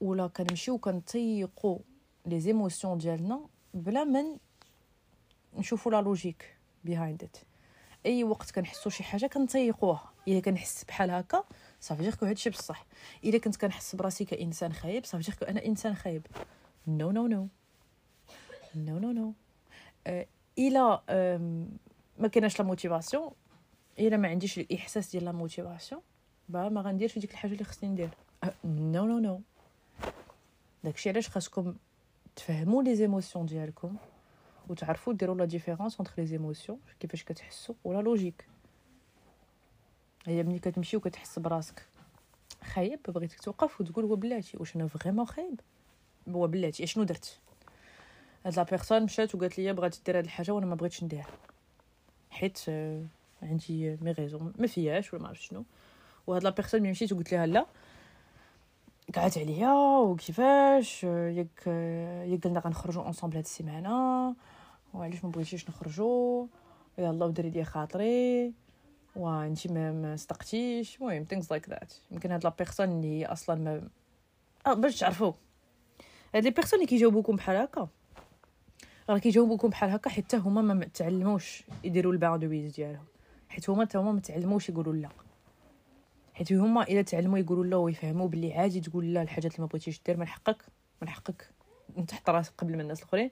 [0.00, 1.78] ولا كنمشيو كنطيقوا
[2.26, 4.36] les émotions ديالنا بلا من
[5.56, 7.36] نشوفوا la logique behind it
[8.06, 10.12] أي وقت كنحسوا شي حاجة كنطيقوها.
[10.28, 11.44] إلا كنحس بحال هكا
[11.80, 12.86] ça veut dire que هادشي بصح.
[13.24, 16.26] إلا كنت كنحس براسي كإنسان خايب ça veut dire que أنا إنسان خايب.
[16.86, 17.48] no no no
[18.76, 19.34] no no no
[20.58, 21.02] إلا
[22.18, 23.30] ما كايناش la motivation
[23.98, 26.02] إلا ما عنديش الإحساس ديال la motivation
[26.48, 28.10] bah ما غنديرش ديك الحاجة اللي خصني ندير.
[28.64, 29.40] no no no.
[30.84, 31.74] داكشي علاش خاصكم
[32.36, 33.96] تفهموا les émotions ديالكم
[34.68, 38.46] وتعرفوا ديروا la différence entre les émotions كيفاش كتحسوا و la logique
[40.26, 41.86] هي ملي كتمشي وكتحس براسك
[42.64, 45.60] خايب بغيتك توقف وتقول هو بلاتي واش أنا vraiment خايب؟
[46.28, 47.38] هو بلاتي اشنو درت؟
[48.46, 51.26] هاد la personne مشات وقالت لي بغات دير هاد الحاجة وأنا ما بغيتش ندير
[52.30, 53.04] حيت آه،
[53.42, 55.64] عندي mes raisons ما فياش ولا ما عرفت شنو.
[56.26, 57.66] وهاد la personne مشيت وقلت لها لا
[59.14, 61.66] قعدت عليا وكيفاش ياك
[62.26, 64.34] ياك قلنا غنخرجوا ensemble هاد السيمانة
[64.94, 66.46] وعلاش ما بغيتيش نخرجوا؟
[66.98, 68.52] يلا ودري لي خاطري
[69.16, 70.96] وانتي ما صدقتيش.
[70.96, 71.92] المهم things like that.
[72.10, 73.88] يمكن هاد la personne اللي هي أصلا ما
[74.66, 75.32] آه باش تعرفوا.
[76.34, 77.88] هاد les personnes اللي كيجاوبوكم بحال هكا.
[79.10, 83.04] راه كيجاوبوكم بحال هكا حتى هما ما تعلموش يديروا ال boundaries ديالهم.
[83.52, 85.08] حيت هما حتى هما ما تعلموش يقولوا لا.
[86.34, 90.00] حيت هما إلا تعلموا يقولوا لا ويفهموا بلي عادي تقول لا الحاجات اللي ما بغيتيش
[90.06, 90.64] دير من حقك
[91.02, 91.50] من حقك
[92.08, 93.30] تحط راسك قبل من الناس الآخرين.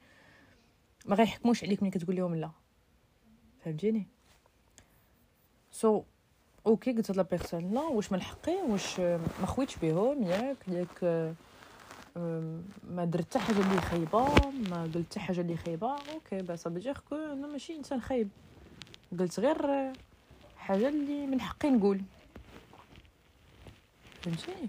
[1.07, 2.51] ما غيحكموش عليك ملي كتقول لهم لا.
[3.65, 4.07] فهمتيني؟
[5.71, 6.05] so so,
[6.67, 11.35] okay قلت la personne لا واش من حقي واش ما خويتش بهم ياك؟ ياك
[12.91, 14.25] ما درت حتى حاجة اللي خايبة
[14.71, 15.97] ما قلت حتى حاجة اللي خايبة.
[16.13, 18.29] okay بس بدير que أنا ماشي إنسان خايب.
[19.19, 19.93] قلت غير
[20.71, 22.01] حاجة اللي من حقي نقول.
[24.23, 24.69] فهمتيني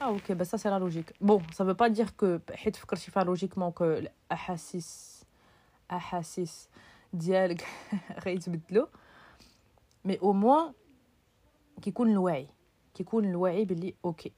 [0.00, 3.24] آه okay بس c'est la logique bon ça veut pas dire que حيت فكرتي فيها
[3.24, 5.22] logiquement que الأحاسيس
[5.90, 6.68] أحاسيس
[7.12, 7.66] ديالك
[8.24, 8.86] غيتبدلوا
[10.04, 10.72] mais au moins
[11.82, 12.48] كيكون الوعي
[12.94, 14.32] كيكون الوعي باللي okay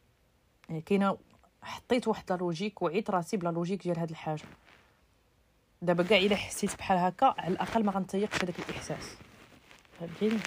[0.68, 1.18] يعني كاينة
[1.62, 4.44] حطيت واحد la logique وعيت راسي ب la logique ديال هاد الحاجة.
[5.82, 9.16] دابا كاع إلا حسيت بحال هكا على الأقل ما غنطيقش هذاك الإحساس.
[10.06, 10.40] فهمتيني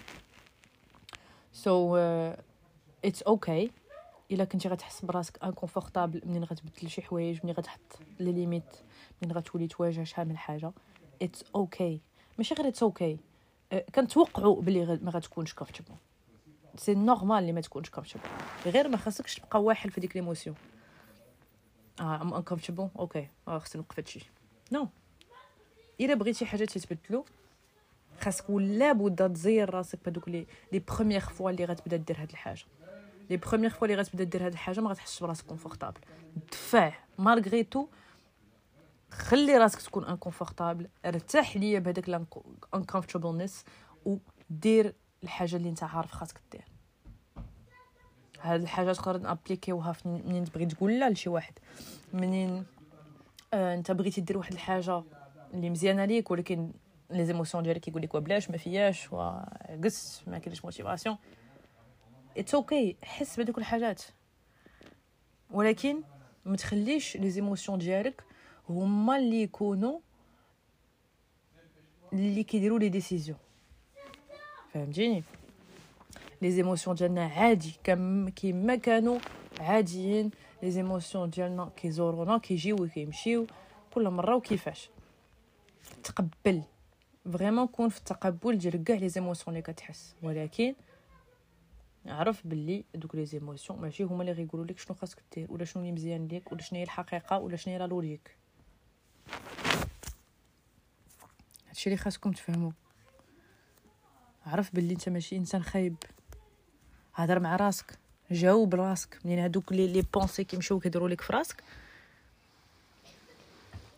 [1.53, 1.95] so
[3.05, 3.71] it's okay
[4.31, 8.75] إلا كنتي غتحس براسك inconfortable منين غتبدل شي حوايج منين غتحط les limites
[9.21, 10.71] منين غتولي تواجه شحال من حاجة.
[11.21, 12.01] it's okay
[12.37, 13.17] ماشي غير it's okay
[13.95, 15.95] كنتوقعوا بلي ما غتكونش comfortable
[16.77, 18.29] c'est normal اللي ما تكونش comfortable
[18.65, 20.55] غير ما خاصكش تبقى واحد في ديك l'émotion
[21.99, 24.19] آه I'm uncomfortable okay خصني نوقف هادشي.
[24.71, 24.87] no
[26.01, 27.25] إلا بغيتي حاجة تتبدلو
[28.21, 32.65] خاصك ولا بد تزير راسك بهذوك les les premières fois اللي غتبدا دير هاد الحاجة.
[33.29, 35.99] les premières fois اللي غتبدا دير هاد الحاجة ما غتحسش براسك confortable
[36.51, 37.87] دفع malgré tout
[39.11, 43.65] خلي راسك تكون inconfortable ارتاح ليا بهذاك ال uncomfortableness
[44.05, 46.63] ودير الحاجة اللي انت عارف خاصك دير.
[48.41, 51.53] هاد الحاجة تقدر نابليكيوها منين تبغي تقول لا لشي واحد.
[52.13, 52.65] منين
[53.53, 55.03] آه انت بغيتي دير واحد الحاجة
[55.53, 56.71] اللي مزيانة ليك ولكن
[57.09, 61.17] les émotions ديالك كيقول لك بلاش ما فياش وعكس ما كاينش motivation
[62.37, 64.01] it's okay حس بهذوك الحاجات
[65.51, 66.01] ولكن
[66.45, 68.23] ما تخليش les émotions ديالك
[68.69, 69.99] هما اللي يكونوا
[72.13, 73.37] اللي كيديروا les décisions
[74.73, 75.23] فهمتيني
[76.41, 79.19] les émotions ديالنا عادي كما كانوا
[79.59, 80.31] عاديين
[80.63, 83.47] les émotions ديالنا كيزورونا كيجيو وكيمشيو
[83.93, 84.89] كل مره وكيفاش
[86.03, 86.61] تقبل
[87.33, 90.15] vraiment كون في التقبل ديال كاع les émotions اللي كتحس.
[90.23, 90.75] ولكن
[92.05, 95.83] عرف باللي دوك les émotions ماشي هما اللي غيقولوا لك شنو خاصك دير ولا شنو
[95.83, 98.35] اللي مزيان ليك ولا شنو هي الحقيقة ولا شنو هي la logique.
[101.67, 102.71] هادشي اللي خاصكم تفهموا.
[104.45, 105.95] عرف باللي انت ماشي انسان خايب.
[107.15, 107.99] هضر مع راسك.
[108.31, 109.19] جاوب راسك.
[109.25, 111.63] منين هادوك les les pensées كيمشيو كيديروا لك في راسك؟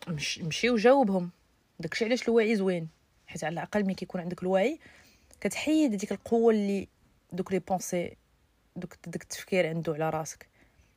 [0.08, 1.30] مش مشي وجاوبهم.
[1.80, 2.88] داكشي علاش الوعي زوين.
[3.28, 4.78] حيت على الأقل ملي كيكون عندك الوعي
[5.40, 6.88] كتحيد ديك القوة اللي
[7.32, 8.16] دوك les pensées
[8.76, 10.48] دوك داك التفكير عنده على راسك.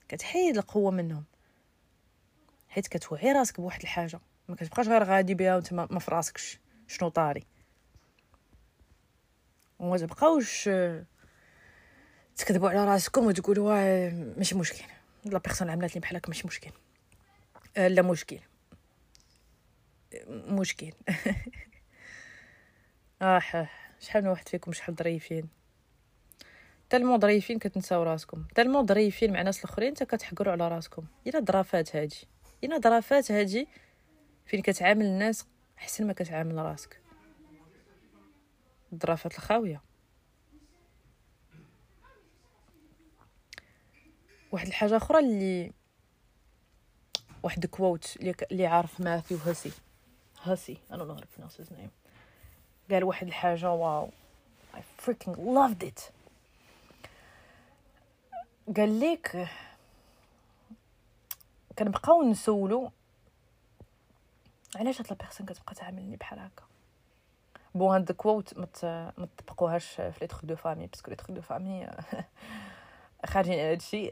[0.09, 1.23] كتحيد القوة منهم.
[2.69, 7.09] حيت كتوعي راسك بواحد الحاجة ما كتبقاش غير غادي بها وانت ما في راسكش شنو
[7.09, 7.43] طاري.
[9.79, 10.69] وما تبقاوش
[12.35, 14.85] تكذبوا على راسكم وتقولوا ماشي مشكل.
[15.25, 16.71] la personne عملت لي بحالك ماشي مشكل.
[17.77, 18.39] آه، لا مشكل.
[20.29, 20.91] مشكل.
[23.21, 25.49] آه شحال من واحد فيكم شحال ظريفين؟
[26.89, 28.45] تالمو ظريفين كتنساو راسكم.
[28.55, 31.05] تالمو ظريفين مع ناس الاخرين حتى كتحقروا على راسكم.
[31.27, 32.27] إلا ظرافات هادي.
[32.63, 33.67] إلا ظرافات هادي
[34.45, 35.45] فين كتعامل الناس
[35.77, 37.01] أحسن ما كتعامل راسك.
[38.95, 39.81] ظرافات الخاوية.
[44.51, 45.71] واحد الحاجة أخرى اللي
[47.43, 48.17] واحد quote
[48.51, 49.71] اللي عارف ماثيو هاسي
[50.43, 51.89] هاسي أنا no نعرف his name
[52.91, 54.09] قال واحد الحاجة wow.
[54.73, 56.11] I freaking loved it.
[58.77, 59.49] قال لك
[61.79, 62.91] كنبقاو نسولو
[64.75, 66.63] علاش هاد la personne كتبقى تعاملني بحال هكا؟
[67.75, 68.15] bon هاد
[68.57, 71.87] مت ما تطبقوهاش في les deux familles parce que les deux familles
[73.25, 74.11] خارجين على هادشي.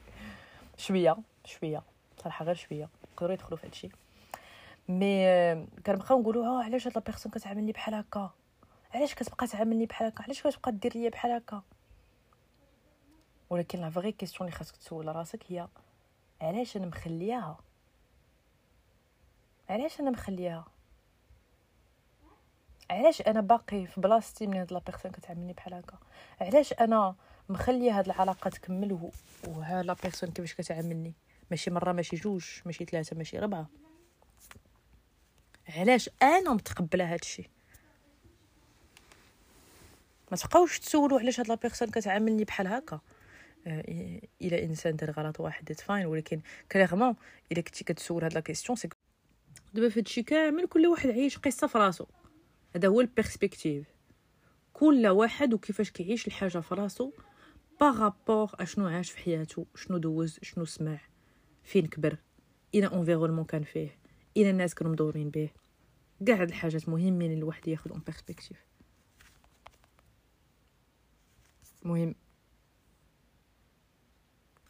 [0.86, 1.82] شوية شوية
[2.22, 2.88] صراحة غير شوية.
[3.12, 3.88] يقدروا يدخلوا في هادشي.
[4.90, 8.30] mais كنبقاو نقولوا آه علاش هاد la personne كتعاملني بحال هكا؟
[8.94, 11.62] علاش كتبقى تعاملني بحال هكا؟ علاش كتبقى دير ليا بحال هكا؟
[13.50, 15.68] ولكن la vraie question اللي خاصك تسول راسك هي
[16.40, 17.58] علاش أنا مخلياها؟
[19.68, 20.64] علاش أنا مخلياها؟
[22.90, 25.98] علاش أنا باقي في بلاصتي من هاد la personne كتعاملني بحال هكا؟
[26.40, 27.14] علاش أنا
[27.48, 29.10] مخليه هاد العلاقه تكمل
[29.48, 31.14] وها la personne كيفاش كتعاملني؟
[31.50, 33.66] ماشي مرة ماشي جوج ماشي ثلاثة ماشي ربعة.
[35.70, 37.50] علاش أنا متقبلة هادشي؟
[40.30, 43.00] ما تبقاوش تسولوا علاش هاد la personne كتعاملني بحال هكا.
[43.66, 46.40] آه إلى إنسان دار غلط واحد فاين ولكن
[46.72, 47.16] clairement
[47.52, 48.88] الا كنتي كتسول هاد la question c'est
[49.74, 52.06] دابا في هادشي كامل كل واحد عايش قصة في راسو.
[52.76, 53.86] هذا هو ال perspective
[54.72, 57.12] كل واحد وكيفاش كيعيش الحاجة في راسو
[57.80, 61.00] par rapport اشنو عاش في حياته شنو دوز شنو سمع
[61.64, 62.16] فين كبر
[62.74, 63.99] l'environnement كان فيه.
[64.36, 65.50] les الناس كانوا مدورين به.
[66.26, 68.64] كاع هاد الحاجات مهمين الواحد ياخذ une perspective
[71.84, 72.14] مهم.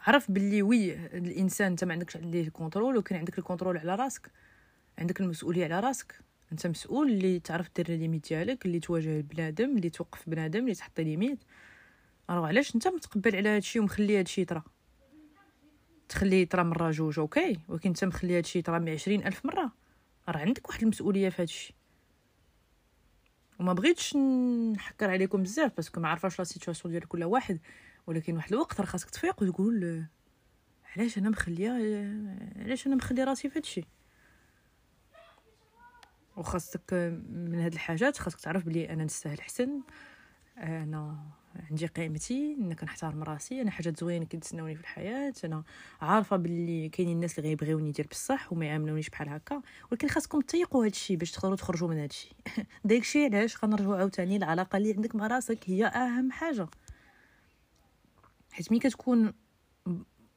[0.01, 3.94] عرف باللي oui الإنسان انت ما عندكش عليه le contrôle وكان عندك le contrôle على
[3.94, 4.31] راسك.
[4.99, 6.20] عندك المسؤولية على راسك.
[6.53, 10.75] انت مسؤول اللي تعرف دير les limites ديالك اللي تواجه بنادم اللي توقف بنادم اللي
[10.75, 11.38] تحط les limites
[12.31, 14.62] راه علاش انت متقبل على هادشي ومخلي هادشي يطرا
[16.11, 19.73] تخليه يطرا مرة جوج okay؟ ولكن انت مخلي هادشي يطرا مع عشرين ألف مرة.
[20.29, 21.75] راه عندك واحد المسؤولية في هادشي.
[23.61, 27.61] وما بغيتش نحكر عليكم بزاف parce que ما عارفاش la situation ديال كل واحد.
[28.07, 30.05] ولكن واحد الوقت راه خاصك تفيق وتقول
[30.96, 31.70] علاش أنا مخلية
[32.57, 33.85] علاش أنا مخلي راسي في هادشي؟
[36.37, 36.92] وخاصك
[37.31, 39.81] من هاد الحاجات خاصك تعرف بلي أنا نستاهل احسن
[40.59, 41.31] أنا
[41.70, 45.62] عندي قيمتي أنا كنحترم راسي أنا حاجات زوينة كيتسناوني في الحياة أنا
[46.00, 50.82] عارفة باللي كاينين الناس اللي غيبغيوني دير بصح وما يعاملونيش بحال هكا ولكن خاصكم تيقوا
[50.84, 52.32] هذا الشيء باش تقدروا تخرجوا من هذا الشيء
[52.84, 56.66] داك الشيء علاش؟ غنرجعوا عاوتاني العلاقة اللي عندك مع راسك هي أهم حاجة.
[58.52, 59.32] حيت ملي كتكون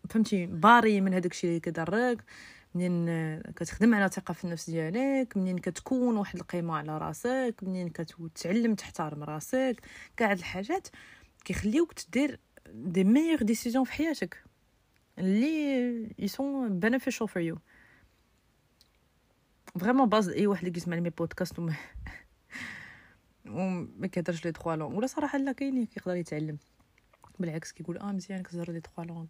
[0.10, 2.23] فهمتي بعدا من هذاك الشيء اللي كيضرك
[2.76, 8.76] منين كتخدم على ثقة في النفس ديالك منين كتكون واحد القيمة على راسك منين كتعلم
[8.76, 9.82] تحترم راسك
[10.18, 10.88] كاع هاد الحاجات
[11.46, 14.44] كيخليوك تدير des meilleures décisions في حياتك
[15.20, 17.58] اللي ils sont beneficial for you.
[19.80, 21.76] vraiment بزاف أي واحد اللي كيسمع les podcasts وما
[23.46, 26.58] وما كيهضرش les trois langues ولا صراحة لا كاين كيقدر يتعلم.
[27.40, 29.26] بالعكس كيقول آه مزيان كتهضر les trois langues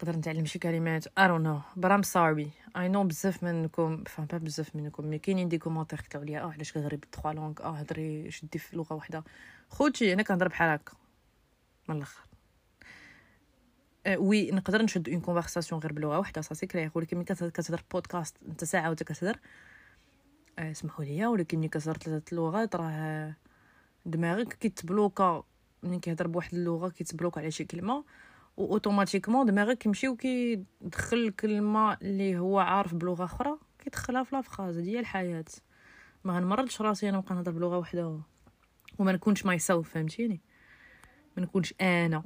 [0.00, 1.04] نقدر نتعلم شي كلمات.
[1.04, 1.80] I don't know.
[1.82, 2.48] But I'm sorry.
[2.74, 6.52] I know بزاف منكم فهم pas بزاف منكم mais كاينين des commentaires كتبوا لي آه
[6.52, 9.24] علاش كتهضري ب trois langues آه هضري شدي في لغة واحدة
[9.68, 10.92] خوتي أنا كنهضر بحال هكا.
[11.88, 12.24] من الآخر.
[14.08, 18.36] oui نقدر نشد une conversation غير بلغة واحدة ça c'est clair ولكن ملي كتهضر بودكاست
[18.48, 19.38] أنت ساعة وأنت كتهضر
[20.58, 23.34] اسمحوا لي ولكن ملي كتهضر ثلاثة اللغات راه
[24.06, 25.44] دماغك كيتبلوكا.
[25.82, 28.04] ملي كيهضر بواحد اللغة كيتبلوكا على شي كلمة.
[28.60, 34.78] و automatiquement دماغك كيمشي وكيدخل الكلمة اللي هو عارف بلغه أخرى كيدخلها في la phrase
[34.78, 35.44] هذه الحياة
[36.24, 38.20] ما غنمرضش راسي أنا نبقى نهضر بلغه واحدة
[38.98, 40.40] وما نكونش myself فهمتيني
[41.36, 42.22] ما نكونش أنا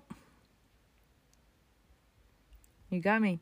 [2.93, 3.39] you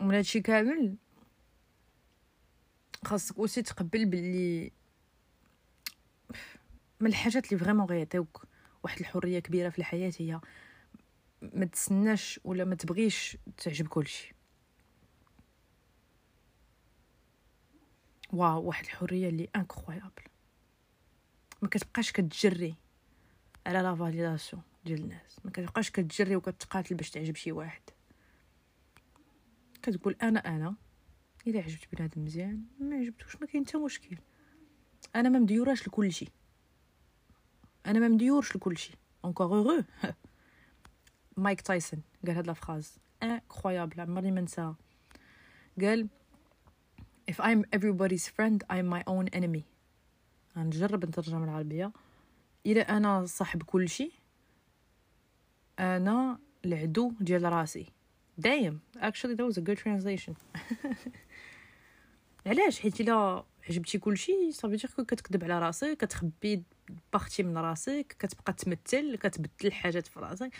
[0.00, 0.96] ومن هادشي كامل
[3.04, 4.72] خاصك aussi تقبل باللي
[7.00, 8.44] من الحاجات اللي vraiment غيعطيوك
[8.82, 10.40] واحد الحرية كبيرة في الحياة هي.
[11.42, 14.34] ما تسناش ولا ما تبغيش تعجب كلشي.
[18.32, 20.22] waouh واحد الحرية اللي incroyable
[21.62, 22.74] ما كتبقاش كتجري
[23.66, 25.38] على la validation ديال الناس.
[25.44, 27.82] ما كتبقاش كتجري وكتقاتل باش تعجب شي واحد.
[29.82, 30.74] كتقول أنا أنا
[31.46, 34.16] إلا عجبت بنادم مزيان ما عجبتوش ما كاين حتى مشكل.
[35.16, 36.28] أنا ما مديوراش لكل شيء
[37.88, 38.96] أنا ما مديورش لكل شيء.
[39.24, 39.84] encore heureux
[41.36, 44.76] مايك تايسون قال هاد la phrase incroyable عمرني ما نساها
[45.80, 46.08] قال
[47.30, 49.62] if I'm everybody's friend I'm my own enemy.
[50.56, 51.92] غنجرب نترجم العربية.
[52.66, 54.12] الا أنا صاحب كل شيء
[55.78, 57.86] أنا العدو ديال راسي.
[58.38, 60.34] دايم actually that was a good translation.
[62.46, 66.62] علاش؟ حيت إلا عجبتي كلشي صافي دير كتكذب على راسك كتخبي
[67.12, 70.50] باختي من راسك كتبقى تمثل كتبدل الحاجات في راسك.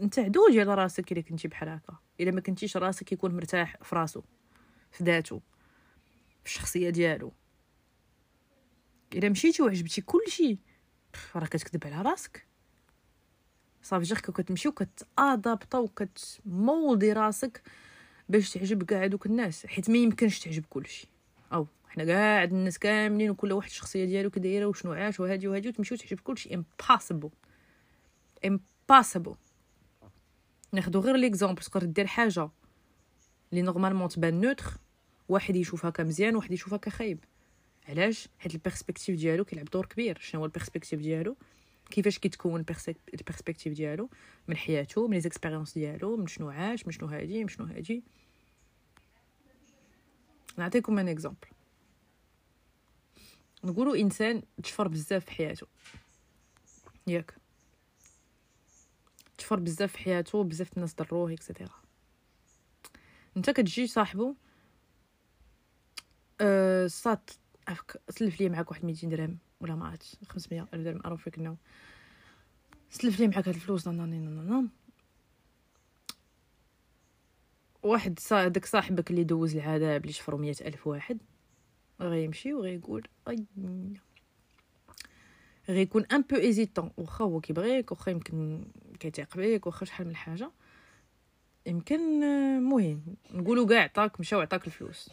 [0.00, 1.96] انت عدو ديال راسك إلا كنتي بحال هكا.
[2.20, 4.22] إلا ما كنتيش راسك يكون مرتاح في راسو
[4.90, 5.40] في ذاته
[6.44, 7.32] في الشخصية ديالو.
[9.14, 10.58] إلا مشيتي وعجبتي كلشي
[11.36, 12.46] راه كتكذب على راسك.
[13.82, 17.62] صافي ياك كتمشي وكت adapta وكتمولدي راسك
[18.28, 21.08] باش تعجب كاع دوك الناس حيت ما يمكنش تعجب كلشي.
[21.52, 21.66] أو.
[21.88, 26.20] حنا كاع الناس كاملين وكل واحد الشخصية ديالو كدايره وشنو عاش وهادي وهادي وتمشيو تعجب
[26.20, 26.54] كلشي.
[26.54, 27.30] impossible
[28.44, 29.34] impossible
[30.72, 32.48] ناخدو غير l'exemple تقدر دير حاجة
[33.52, 34.64] لي normalement تبان neutre
[35.28, 37.24] واحد يشوفها كمزيان واحد يشوفها كخايب.
[37.88, 40.18] علاش؟ حيت ال perspective ديالو كيلعب دور كبير.
[40.20, 41.36] شنو هو ال perspective ديالو؟
[41.90, 42.64] كيفاش كيتكون
[43.14, 44.10] ال perspective ديالو؟
[44.48, 48.02] من حياته من les expériences ديالو من شنو عاش من شنو هادي من شنو هادي.
[50.56, 51.48] نعطيكم un exemple
[53.64, 55.66] نقولوا إنسان تشفر بزاف في حياته.
[57.06, 57.34] ياك.
[59.38, 61.74] تشفر بزاف في حياته بزاف الناس ضروه et cetera
[63.36, 64.34] أنت كتجي صاحبو
[66.40, 67.30] أه صات
[68.08, 71.56] سلف لي معاك واحد 200 درهم ولا ما عرفتش 500 ألف درهم اعرف فيك انه
[72.90, 74.68] سلف لي معاك هاد الفلوس نانا
[77.82, 81.18] واحد صا داك صاحبك اللي دوز العذاب اللي شفرو مية ألف واحد.
[82.00, 83.46] غيمشي وغيقول أي.
[85.68, 88.64] غيكون ان بو ايزيتون واخا هو كيبغيك واخا يمكن
[89.00, 90.50] كيتيق بيك واخا شحال من حاجة.
[91.66, 92.20] يمكن
[92.60, 93.02] مهم.
[93.30, 95.10] نقولوا كاع عطاك مشى وعطاك الفلوس.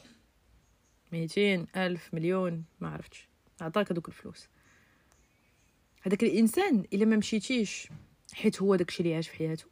[1.12, 3.28] ميتين ألف مليون ما عرفتش.
[3.62, 4.48] عطاك هذوك الفلوس.
[6.02, 7.88] هذاك الإنسان إلا ما مشيتيش
[8.34, 9.66] حيت هو داكشي اللي عاش في حياته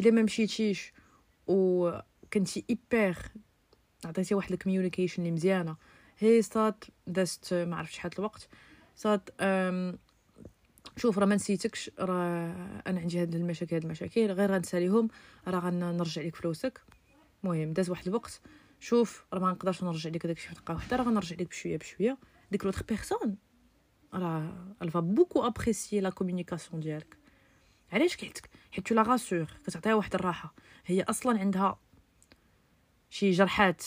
[0.00, 0.92] إلا ما مشيتيش
[1.46, 1.90] و
[2.32, 3.16] كنتي ايبر
[4.04, 5.76] عطيتي واحد الكوميونيكيشن اللي مزيانة
[6.18, 8.48] هي صات دازت ما عرفت شحال الوقت.
[8.96, 9.30] صات
[10.96, 14.30] شوف راه ما نسيتكش راه أنا عندي هاد المشاكل هاد المشاكل.
[14.32, 15.08] غير غنساليهم
[15.48, 16.82] راه غنرجع لك فلوسك.
[17.44, 18.40] المهم داز واحد الوقت.
[18.80, 22.18] شوف راه ما نقدرش نرجع لك داكشي في دقة واحدة راه غنرجع لك بشوية بشوية.
[22.50, 23.36] ديك l'autre personne.
[24.14, 27.16] راه elle va beaucoup apprécier la communication ديالك.
[27.92, 28.38] علاش حيت
[28.72, 30.54] حيت la rassure كتعطيها واحد الراحة.
[30.86, 31.78] هي أصلا عندها
[33.10, 33.84] شي جرحات.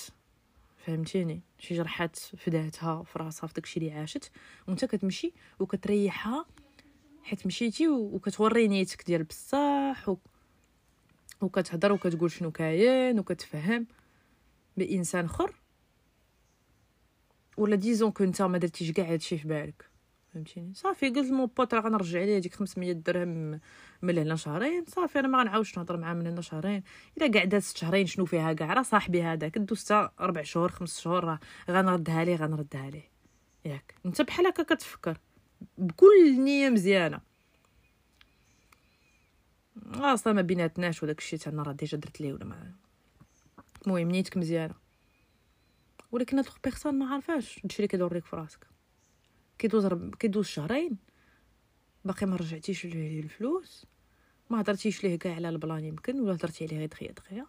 [0.85, 4.31] فهمتيني؟ شي جرحات في ذاتها في راسها في داكشي اللي عاشت
[4.67, 6.45] وانت كتمشي وكتريحها
[7.23, 10.17] حيت مشيتي وكتوري نيتك ديال بصح و...
[11.41, 13.87] وكتهضر وكتقول شنو كاين وكتفهم
[14.77, 15.55] بإنسان آخر.
[17.57, 19.90] ولا ديزون كنت ما درتيش كاع هادشي في بالك.
[20.33, 23.59] فهمتيني؟ صافي قلت مون بوط راه غنرجع ليه؟ هذيك 500 درهم
[24.01, 26.83] من هنا شهرين صافي أنا ما غنعاودش نهضر معاه من هنا شهرين
[27.17, 29.57] الا كاع دات شهرين شنو فيها كاع راه صاحبي هذاك.
[29.57, 33.09] دوز ربع شهور خمس شهور راه غنردها ليه؟ غنردها ليه؟
[33.65, 33.95] ياك.
[34.05, 35.17] أنت بحال هكا كتفكر.
[35.77, 37.19] بكل نية مزيانة.
[39.93, 42.71] أصلا ما بيناتناش وداك الشيء أنا راه déjà درت ليه ولا ما.
[43.87, 44.75] المهم نيتك مزيانة.
[46.11, 48.70] ولكن هاد personne ما عارفاش هادشي اللي كيدور ليك في راسك.
[49.61, 50.15] كيدوز رب...
[50.15, 50.97] كيدوز شهرين
[52.05, 53.85] باقي ما رجعتيش ليه الفلوس.
[54.49, 57.45] ما هضرتيش ليه كاع على البلان يمكن ولا هضرتي عليه غير دغيا دغيا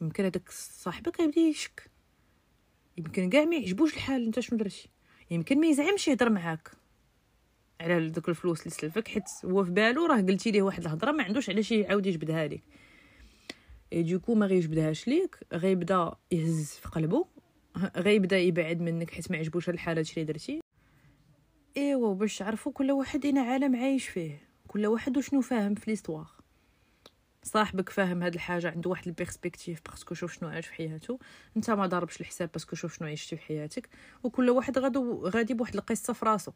[0.00, 1.90] يمكن هذاك صاحبك غيبدا يشك.
[2.98, 4.88] يمكن كاع ما يعجبوش الحال انت شنو درتي؟
[5.30, 6.70] يمكن ما يزعمش يهضر معاك.
[7.80, 11.24] على دوك الفلوس اللي سلفك حيت هو في بالو راه قلتي ليه واحد الهضرة ما
[11.24, 12.62] عندوش علاش يعاود يجبدها لك.
[13.92, 17.26] اي دوكو ما غيجبدهاش ليك غيبدا يهز في قلبه
[17.96, 20.60] غيبدا يبعد منك حيت ما عجبوش الحاله اللي درتي.
[21.76, 24.38] إيوا باش تعرفوا كل واحد اين عالم عايش فيه.
[24.68, 26.30] كل واحد وشنو فاهم في l'histoire
[27.42, 31.18] صاحبك فاهم هاد الحاجة عنده واحد ال perspective parce que شوف شنو عاش في حياته.
[31.56, 33.88] أنت ما ضاربش الحساب parce que شوف شنو عشتي في حياتك.
[34.22, 36.52] وكل واحد غادو غادي بواحد القصة في راسو.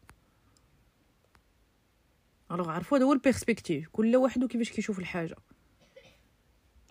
[2.51, 5.35] alors عرفوا هذا هو ال perspective كل واحد وكيفاش كيشوف الحاجة.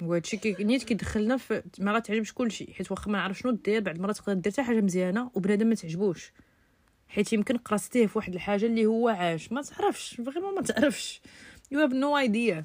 [0.02, 3.96] وهادشي كي نيت كيدخلنا في ما تعجبش كلشي حيت واخا ما نعرف شنو دير بعد
[3.96, 6.32] المرات تقدر دير حتى حاجة مزيانة وبنادم ما تعجبوش.
[7.08, 9.52] حيت يمكن قرصتيه في واحد الحاجة اللي هو عاش.
[9.52, 11.20] ما تعرفش vraiment ما تعرفش.
[11.70, 12.64] you have no idea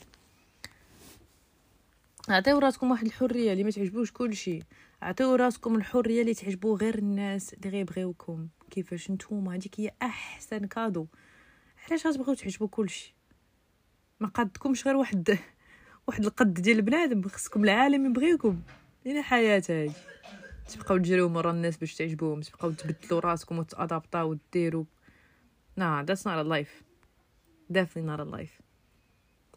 [2.30, 4.60] عطيو راسكم واحد الحرية اللي ما تعجبوش كلشي.
[5.02, 8.48] عطيو راسكم الحرية اللي تعجبو غير الناس اللي غيبغيوكم.
[8.72, 11.08] كيفاش نتوما؟ هذيك هي أحسن cadeau.
[11.88, 13.16] علاش غتبغيو تعجبو كلشي؟
[14.20, 15.38] ما قادكمش غير واحد
[16.08, 17.22] واحد القد ديال البنادم.
[17.22, 18.62] خصكم العالم يبغيكم
[19.06, 19.92] لينا حياه
[20.68, 24.86] تبقاو تجريو مرا الناس باش تعجبوهم تبقاو تبدلوا راسكم وت adapter او وديروا
[25.78, 26.84] nah that's not a life
[27.74, 28.62] definitely not a life.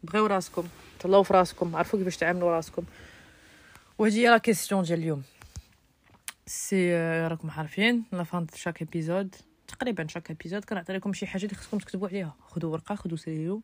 [0.03, 0.69] بغيو راسكم
[1.01, 2.85] طلعوا في راسكم عرفوا كيفاش تعاملوا راسكم.
[3.99, 5.23] وهذه هي la question ديال اليوم.
[6.47, 6.97] si
[7.27, 9.37] راكم عارفين à la fin chaque épisode
[9.69, 12.37] تقريبا chaque épisode كنعطي لكم شي حاجة اللي خصكم تكتبوا عليها.
[12.49, 13.62] خذوا ورقة خذوا ستيلو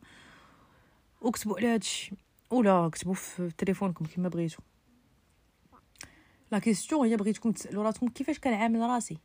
[1.21, 2.15] وكتبوا على هادشي.
[2.49, 4.59] ولا كتبوا في تليفونكم كما بغيتو.
[6.51, 9.17] la question هي بغيتكم تسالوا راسكم كيفاش كنعامل راسي؟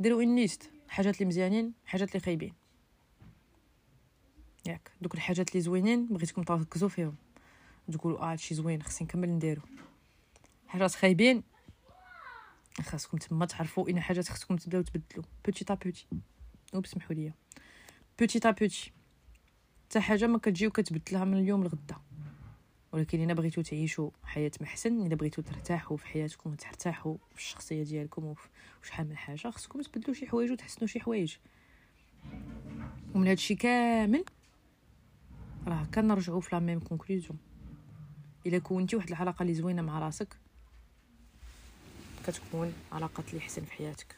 [0.00, 2.54] ديروا une liste حاجات اللي مزيانين حاجات اللي خايبين.
[4.66, 7.14] ياك دوك الحاجات اللي زوينين بغيتكم تركزوا فيهم.
[7.92, 9.62] تقولوا آه هادشي زوين خصني نكمل نديرو.
[10.66, 11.42] حاجات خايبين
[12.82, 16.06] خاصكم تما تعرفوا un حاجات خصكم تبداو تبدلوا petit à petit
[16.74, 17.32] وبسمحوا لي
[18.18, 18.92] petit à petit
[19.84, 21.96] حتى حاجة ما كتجي وكتبدلها من اليوم لغدا.
[22.96, 28.34] ولكن إلا بغيتو تعيشوا حياة محسن إلا بغيتو ترتاحوا في حياتكم وترتاحوا في الشخصية ديالكم
[28.82, 31.36] وشحال من حاجة خصكم تبدلوا شي حوايج وتحسنوا شي حوايج.
[33.14, 34.24] ومن هادشي كامل
[35.66, 37.38] راه كنرجعوا في la même conclusion
[38.46, 40.36] إلا كونتي واحد العلاقة اللي زوينة مع راسك
[42.26, 44.16] كتكون علاقات اللي حسن في حياتك.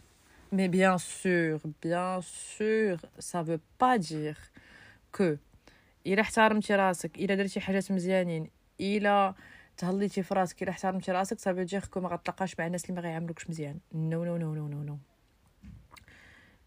[0.52, 4.38] mais bien sûr bien sûr ça veut pas dire
[5.14, 5.36] que
[6.06, 9.34] إلا احترمتي راسك إلا درتي حاجات مزيانين الا
[9.76, 12.84] تهليتي في راسك الا احترمتي راسك صافي ça y est que ما غتلاقاش مع الناس
[12.84, 13.78] اللي ما غيعاملوكش مزيان.
[13.94, 14.98] no no no no no no.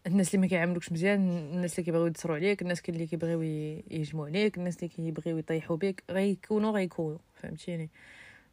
[0.06, 4.58] الناس اللي ما كيعاملوكش مزيان الناس اللي كيبغيو يدسروا عليك الناس اللي كيبغيو يهجموا عليك
[4.58, 7.18] الناس اللي كيبغيو يطيحوا بك غيكونوا غيكونوا.
[7.34, 7.90] فهمتيني؟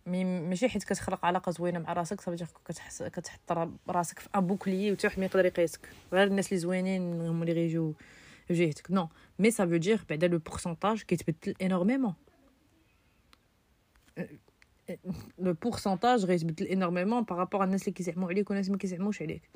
[0.05, 5.07] ماشي حيت كتخلق علاقة زوينة مع راسك صافي كتحس كتحط راسك في un bouclier وتا
[5.07, 5.89] واحد يقدر يقيسك.
[6.13, 7.93] غير الناس اللي زوينين هما اللي غيجيو
[8.51, 9.09] جهتك non
[9.39, 12.13] mais ça veut dire بعدا le pourcentage كيتبدل énormément
[15.39, 19.49] le pourcentage غيتبدل énormément par rapport الناس اللي كيزعموا عليك والناس اللي ما كيزعموش عليك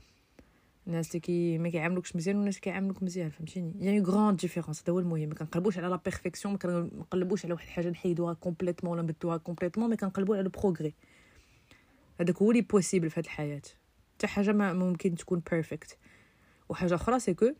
[0.87, 4.93] الناس اللي كي ما كيعاملوكش مزيان والناس اللي كيعاملوك مزيان فهمتيني يعني grande différence هذا
[4.93, 9.01] هو المهم ما كنقلبوش على la perfection ما كنقلبوش على واحد الحاجة نحيدوها complètement ولا
[9.01, 10.93] نبدلوها complètement mais كنقلبوا على ال progrès
[12.19, 13.61] هذاك هو لي possible في هذه الحياة
[14.15, 15.97] حتى حاجة ما ممكن تكون perfect
[16.69, 17.51] وحاجه أخرى c'est que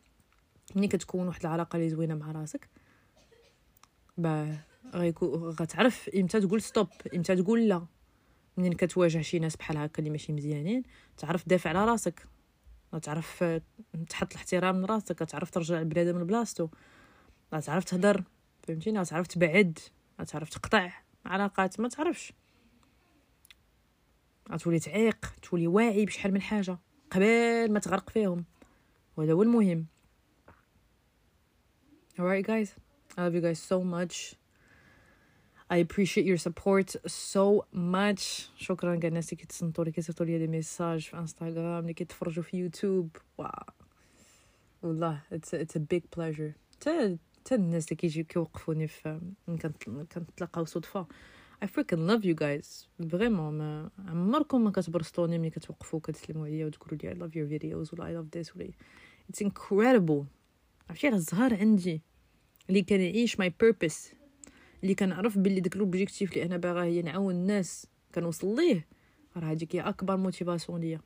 [0.76, 2.70] ملي كتكون واحد العلاقه اللي زوينه مع راسك
[4.18, 4.58] bah
[5.60, 7.86] غتعرف إمتى تقول stop إمتى تقول لا.
[8.58, 10.84] منين كتواجه شي ناس بحال هكا اللي ماشي مزيانين
[11.18, 12.28] تعرف دافع على راسك.
[13.02, 13.44] تعرف
[14.10, 16.68] تحط الاحترام من راسك تعرف ترجع البنادم بلاصتو.
[17.52, 18.24] تعرف تهدر
[18.64, 19.80] فهمتيني؟ تعرف تبعد
[20.28, 20.92] تعرف تقطع
[21.26, 22.34] علاقات ما تعرفش.
[24.52, 26.78] غتولي تعيق تولي واعي بشحال من حاجة
[27.12, 28.46] قبل ما تغرق فيهم.
[29.18, 29.86] وهذا هو المهم.
[32.20, 32.70] Alright guys.
[33.18, 34.43] I love you guys so much.
[35.74, 38.49] I appreciate your support so much.
[38.57, 42.57] شكرا كاع الناس اللي كيتصنتوا لي كيصيفطوا لي des messages في انستغرام اللي كيتفرجوا في
[42.57, 43.49] يوتيوب wow
[44.84, 46.51] والله it's a, it's a big pleasure.
[46.71, 51.07] حتى حتى الناس اللي كيجيو كيوقفوني في كنتلاقاو صدفة.
[51.63, 52.88] I freaking love you guys.
[53.12, 57.93] vraiment ما عمركم ما كتبرسطوني ملي كتوقفوا كتسلموا عليا وتقولوا لي I love your videos
[57.93, 58.69] ولا I love this ولا
[59.32, 60.26] it's incredible.
[60.89, 62.01] عرفتي راه الزهر عندي.
[62.69, 64.22] اللي كنعيش my purpose.
[64.84, 68.88] اللي كنعرف باللي داك l'objectif اللي أنا باغا هي نعاون الناس كنوصل ليه؟
[69.38, 71.00] راه هذيك هي أكبر motivation ليا.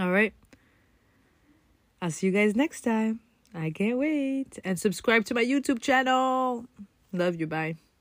[0.00, 0.32] Alright.
[2.02, 3.20] I'll see you guys next time.
[3.54, 4.58] I can't wait.
[4.64, 6.64] And subscribe to my YouTube channel.
[7.12, 7.46] Love you.
[7.46, 7.91] Bye.